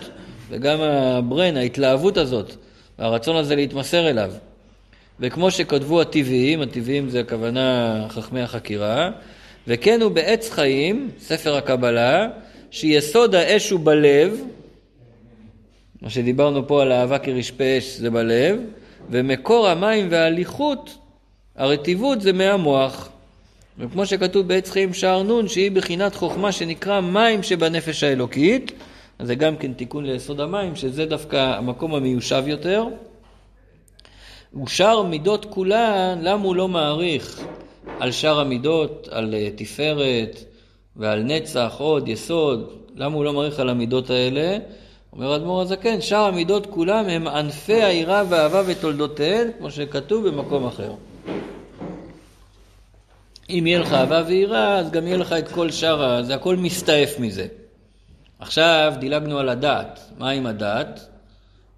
[0.49, 2.55] וגם הברן, ההתלהבות הזאת,
[2.99, 4.31] והרצון הזה להתמסר אליו.
[5.19, 9.11] וכמו שכתבו הטבעיים, הטבעיים זה הכוונה חכמי החקירה,
[9.67, 12.27] וכן הוא בעץ חיים, ספר הקבלה,
[12.71, 14.41] שיסוד האש הוא בלב,
[16.01, 18.59] מה שדיברנו פה על אהבה כרשפי אש זה בלב,
[19.09, 20.97] ומקור המים וההליכות,
[21.55, 23.09] הרטיבות זה מהמוח.
[23.79, 28.71] וכמו שכתוב בעץ חיים שער נון, שהיא בחינת חוכמה שנקרא מים שבנפש האלוקית,
[29.19, 32.85] אז זה גם כן תיקון ליסוד המים, שזה דווקא המקום המיושב יותר.
[34.63, 37.41] ושאר מידות כולן, למה הוא לא מעריך
[37.99, 40.43] על שאר המידות, על אה, תפארת,
[40.95, 44.57] ועל נצח, עוד, יסוד, למה הוא לא מעריך על המידות האלה?
[45.13, 50.91] אומר אדמו"ר הזקן, שאר המידות כולם הם ענפי היראה והאהבה ותולדותיהן, כמו שכתוב במקום אחר.
[53.49, 57.19] אם יהיה לך אהבה ויראה, אז גם יהיה לך את כל שאר, זה הכל מסתעף
[57.19, 57.47] מזה.
[58.39, 59.99] עכשיו דילגנו על הדעת.
[60.17, 61.09] מה עם הדעת?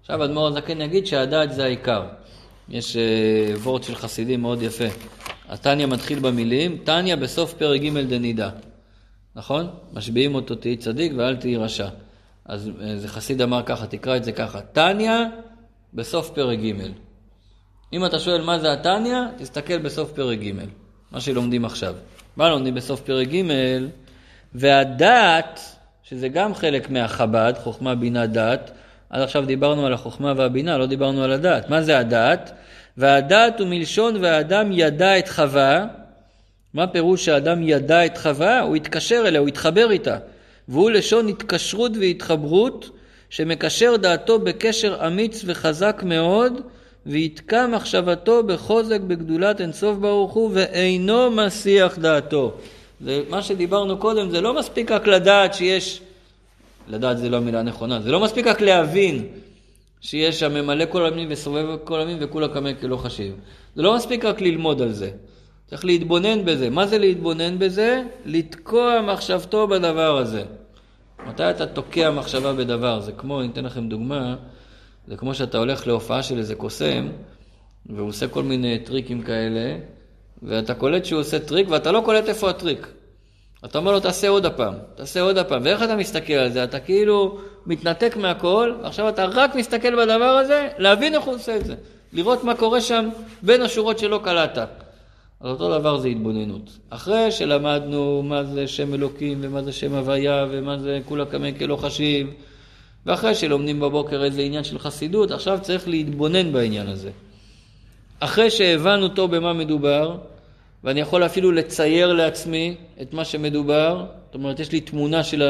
[0.00, 2.06] עכשיו אדמו"ר הזקן יגיד שהדעת זה העיקר.
[2.68, 4.84] יש uh, וורט של חסידים מאוד יפה.
[5.48, 8.50] התניא מתחיל במילים, תניא בסוף פרק ג' דנידה.
[9.36, 9.70] נכון?
[9.92, 11.88] משביעים אותו תהי צדיק ואל תהי רשע.
[12.44, 14.60] אז איזה חסיד אמר ככה, תקרא את זה ככה.
[14.60, 15.12] תניא
[15.94, 16.72] בסוף פרק ג'.
[17.92, 20.52] אם אתה שואל מה זה התניא, תסתכל בסוף פרק ג',
[21.12, 21.94] מה שלומדים עכשיו.
[22.36, 23.42] מה לומדים בסוף פרק ג'?
[24.54, 25.60] והדעת,
[26.02, 28.70] שזה גם חלק מהחב"ד, חוכמה, בינה, דעת,
[29.10, 31.70] עד עכשיו דיברנו על החוכמה והבינה, לא דיברנו על הדעת.
[31.70, 32.52] מה זה הדעת?
[32.96, 35.86] והדעת הוא מלשון והאדם ידע את חווה,
[36.74, 38.60] מה פירוש שהאדם ידע את חווה?
[38.60, 40.16] הוא התקשר אליה, הוא התחבר איתה.
[40.68, 42.90] והוא לשון התקשרות והתחברות,
[43.30, 46.60] שמקשר דעתו בקשר אמיץ וחזק מאוד,
[47.06, 52.52] ויתקע מחשבתו בחוזק בגדולת אינסוף ברוך הוא, ואינו מסיח דעתו.
[53.00, 56.00] זה מה שדיברנו קודם, זה לא מספיק רק לדעת שיש,
[56.88, 59.26] לדעת זה לא המילה הנכונה, זה לא מספיק רק להבין
[60.00, 63.34] שיש שם ממלא כל עלמין וסובב כל עלמין וכולא קמיה כלא חשיב.
[63.76, 65.10] זה לא מספיק רק ללמוד על זה.
[65.66, 66.70] צריך להתבונן בזה.
[66.70, 68.02] מה זה להתבונן בזה?
[68.26, 70.42] לתקוע מחשבתו בדבר הזה.
[71.26, 73.00] מתי אתה תוקע מחשבה בדבר?
[73.00, 74.36] זה כמו, אני אתן לכם דוגמה,
[75.08, 77.08] זה כמו שאתה הולך להופעה של איזה קוסם,
[77.86, 79.76] והוא עושה כל מיני טריקים כאלה,
[80.42, 82.86] ואתה קולט שהוא עושה טריק, ואתה לא קולט איפה הטריק.
[83.64, 86.64] אתה אומר לו, תעשה עוד הפעם, תעשה עוד הפעם, ואיך אתה מסתכל על זה?
[86.64, 91.64] אתה כאילו מתנתק מהכל, ועכשיו אתה רק מסתכל בדבר הזה, להבין איך הוא עושה את
[91.64, 91.74] זה.
[92.12, 93.08] לראות מה קורה שם
[93.42, 94.68] בין השורות שלא קלטת.
[95.40, 96.70] אז אותו דבר זה התבוננות.
[96.90, 101.76] אחרי שלמדנו מה זה שם אלוקים, ומה זה שם הוויה, ומה זה כולה קמא כלא
[101.76, 102.30] חשיב,
[103.06, 107.10] ואחרי שלומדים בבוקר איזה עניין של חסידות, עכשיו צריך להתבונן בעניין הזה.
[108.20, 110.16] אחרי שהבנו טוב במה מדובר,
[110.84, 115.42] ואני יכול אפילו לצייר לעצמי את מה שמדובר, זאת אומרת, יש לי תמונה של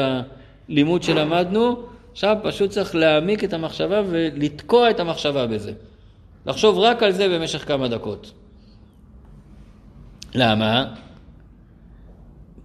[0.69, 5.73] הלימוד שלמדנו, עכשיו פשוט צריך להעמיק את המחשבה ולתקוע את המחשבה בזה.
[6.45, 8.31] לחשוב רק על זה במשך כמה דקות.
[10.35, 10.93] למה?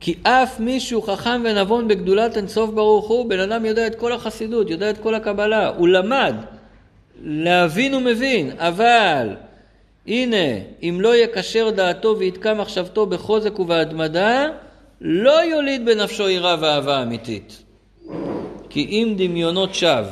[0.00, 4.70] כי אף מישהו חכם ונבון בגדולת אינסוף ברוך הוא, בן אדם יודע את כל החסידות,
[4.70, 6.34] יודע את כל הקבלה, הוא למד,
[7.22, 9.28] להבין הוא מבין, אבל
[10.06, 14.46] הנה, אם לא יקשר דעתו ויתקע מחשבתו בחוזק ובהתמדה,
[15.00, 17.62] לא יוליד בנפשו יראה ואהבה אמיתית.
[18.70, 20.10] כי אם דמיונות שווא,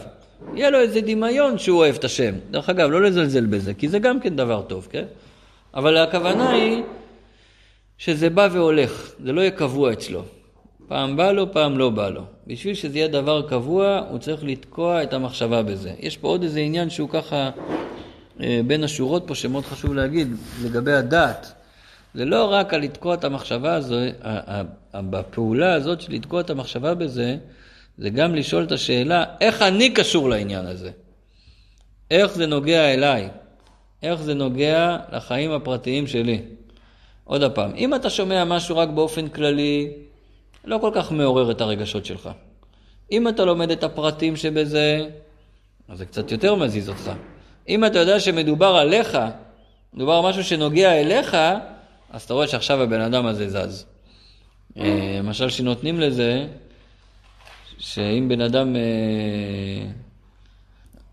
[0.55, 2.35] יהיה לו איזה דמיון שהוא אוהב את השם.
[2.51, 5.05] דרך אגב, לא לזלזל בזה, כי זה גם כן דבר טוב, כן?
[5.75, 6.83] אבל הכוונה היא
[8.05, 10.23] שזה בא והולך, זה לא יהיה קבוע אצלו.
[10.89, 12.23] פעם בא לו, פעם לא בא לו.
[12.47, 15.93] בשביל שזה יהיה דבר קבוע, הוא צריך לתקוע את המחשבה בזה.
[15.99, 17.51] יש פה עוד איזה עניין שהוא ככה
[18.41, 20.29] אה, בין השורות פה שמאוד חשוב להגיד,
[20.65, 21.53] לגבי הדעת.
[22.15, 23.97] זה לא רק על לתקוע את המחשבה הזו,
[24.95, 27.37] בפעולה הזאת של לתקוע את המחשבה בזה,
[27.99, 30.91] זה גם לשאול את השאלה, איך אני קשור לעניין הזה?
[32.11, 33.29] איך זה נוגע אליי?
[34.03, 36.43] איך זה נוגע לחיים הפרטיים שלי?
[37.25, 39.93] עוד פעם, אם אתה שומע משהו רק באופן כללי,
[40.65, 42.31] לא כל כך מעורר את הרגשות שלך.
[43.13, 45.09] אם אתה לומד את הפרטים שבזה,
[45.89, 47.11] אז זה קצת יותר מזיז אותך.
[47.69, 49.19] אם אתה יודע שמדובר עליך,
[49.95, 51.37] מדובר על משהו שנוגע אליך,
[52.11, 53.85] אז אתה רואה שעכשיו הבן אדם הזה זז.
[54.79, 56.47] אה, למשל שנותנים לזה,
[57.79, 58.77] שאם בן אדם,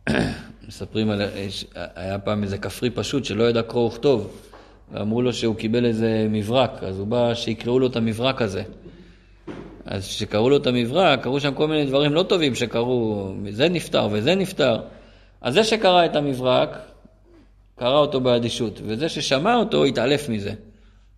[0.07, 0.13] אה,
[0.67, 1.47] מספרים על, אה,
[1.95, 4.50] היה פעם איזה כפרי פשוט שלא ידע קרוא וכתוב,
[4.93, 8.63] ואמרו לו שהוא קיבל איזה מברק, אז הוא בא שיקראו לו את המברק הזה.
[9.85, 14.07] אז כשקראו לו את המברק, קראו שם כל מיני דברים לא טובים שקרו, זה נפטר
[14.11, 14.79] וזה נפטר.
[15.41, 16.77] אז זה שקרא את המברק,
[17.75, 20.53] קרא אותו באדישות, וזה ששמע אותו התעלף מזה.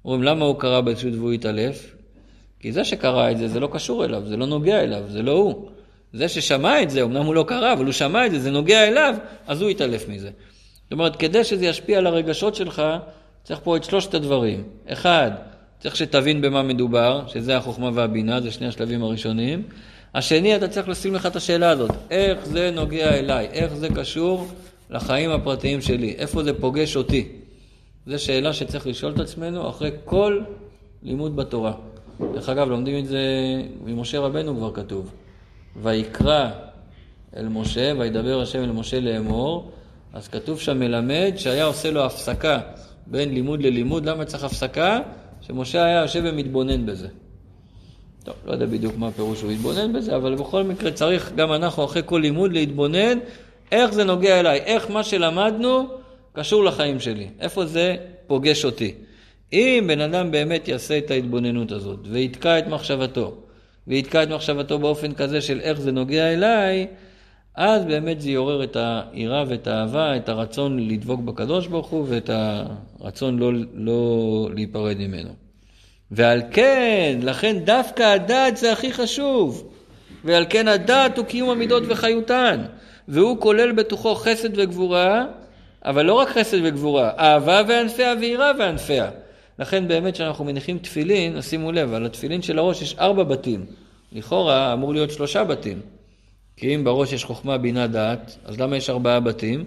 [0.05, 1.95] אומרים, למה הוא קרא באדישות והוא התעלף?
[2.59, 5.31] כי זה שקרא את זה, זה לא קשור אליו, זה לא נוגע אליו, זה לא
[5.31, 5.69] הוא.
[6.13, 8.87] זה ששמע את זה, אמנם הוא לא קרא, אבל הוא שמע את זה, זה נוגע
[8.87, 9.15] אליו,
[9.47, 10.29] אז הוא התעלף מזה.
[10.83, 12.81] זאת אומרת, כדי שזה ישפיע על הרגשות שלך,
[13.43, 14.63] צריך פה את שלושת הדברים.
[14.87, 15.31] אחד,
[15.79, 19.63] צריך שתבין במה מדובר, שזה החוכמה והבינה, זה שני השלבים הראשונים.
[20.15, 24.47] השני, אתה צריך לשים לך את השאלה הזאת, איך זה נוגע אליי, איך זה קשור
[24.89, 27.27] לחיים הפרטיים שלי, איפה זה פוגש אותי.
[28.07, 30.41] זו שאלה שצריך לשאול את עצמנו אחרי כל
[31.03, 31.73] לימוד בתורה.
[32.33, 33.21] דרך אגב, לומדים את זה
[33.85, 35.11] ממשה רבנו כבר כתוב.
[35.81, 36.49] ויקרא
[37.37, 39.71] אל משה, וידבר השם אל משה לאמור,
[40.13, 42.59] אז כתוב שם מלמד שהיה עושה לו הפסקה
[43.07, 44.05] בין לימוד ללימוד.
[44.05, 44.99] למה צריך הפסקה?
[45.41, 47.07] שמשה היה יושב ומתבונן בזה.
[48.23, 51.85] טוב, לא יודע בדיוק מה הפירוש שהוא התבונן בזה, אבל בכל מקרה צריך גם אנחנו
[51.85, 53.19] אחרי כל לימוד להתבונן
[53.71, 55.87] איך זה נוגע אליי, איך מה שלמדנו
[56.33, 57.95] קשור לחיים שלי, איפה זה
[58.27, 58.93] פוגש אותי.
[59.53, 63.35] אם בן אדם באמת יעשה את ההתבוננות הזאת ויתקע את מחשבתו,
[63.87, 66.87] ויתקע את מחשבתו באופן כזה של איך זה נוגע אליי,
[67.55, 72.29] אז באמת זה יעורר את היראה ואת האהבה, את הרצון לדבוק בקדוש ברוך הוא ואת
[72.99, 75.29] הרצון לא, לא להיפרד ממנו.
[76.11, 79.73] ועל כן, לכן דווקא הדעת זה הכי חשוב.
[80.23, 82.63] ועל כן הדעת הוא קיום המידות וחיותן.
[83.07, 85.25] והוא כולל בתוכו חסד וגבורה,
[85.85, 89.09] אבל לא רק חסד וגבורה, אהבה וענפיה ויראה וענפיה.
[89.59, 93.65] לכן באמת כשאנחנו מניחים תפילין, אז שימו לב, על התפילין של הראש יש ארבע בתים.
[94.11, 95.79] לכאורה אמור להיות שלושה בתים.
[96.63, 99.65] כי אם בראש יש חוכמה, בינה, דעת, אז למה יש ארבעה בתים?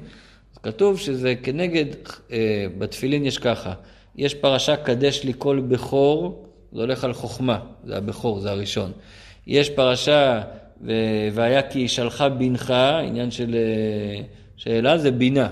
[0.52, 1.84] אז כתוב שזה כנגד,
[2.32, 3.72] אה, בתפילין יש ככה,
[4.16, 8.92] יש פרשה קדש לי כל בכור, זה הולך על חוכמה, זה הבכור, זה הראשון.
[9.46, 10.42] יש פרשה
[11.32, 12.70] והיה כי ישאלך בנך,
[13.02, 14.22] עניין של אה,
[14.56, 15.48] שאלה, זה בינה.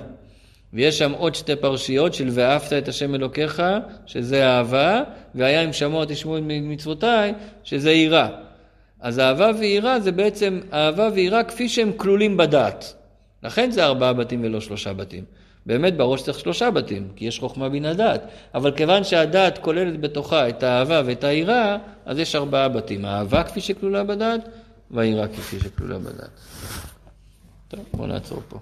[0.73, 3.63] ויש שם עוד שתי פרשיות של ואהבת את השם אלוקיך,
[4.07, 5.03] שזה אהבה,
[5.35, 7.35] והיה אם שמוע תשמעו את מצוותיי,
[7.65, 8.54] שזה יראה.
[9.05, 12.95] אז אהבה ויראה זה בעצם אהבה ויראה כפי שהם כלולים בדעת.
[13.43, 15.25] לכן זה ארבעה בתים ולא שלושה בתים.
[15.67, 18.23] באמת בראש צריך שלושה בתים, כי יש חוכמה בינה דעת.
[18.55, 23.05] אבל כיוון שהדעת כוללת בתוכה את האהבה ואת היראה, אז יש ארבעה בתים.
[23.05, 24.41] האהבה כפי שכלולה בדעת,
[24.91, 26.31] והיראה כפי שכלולה בדעת.
[27.69, 28.59] טוב, בואו נעצור פה.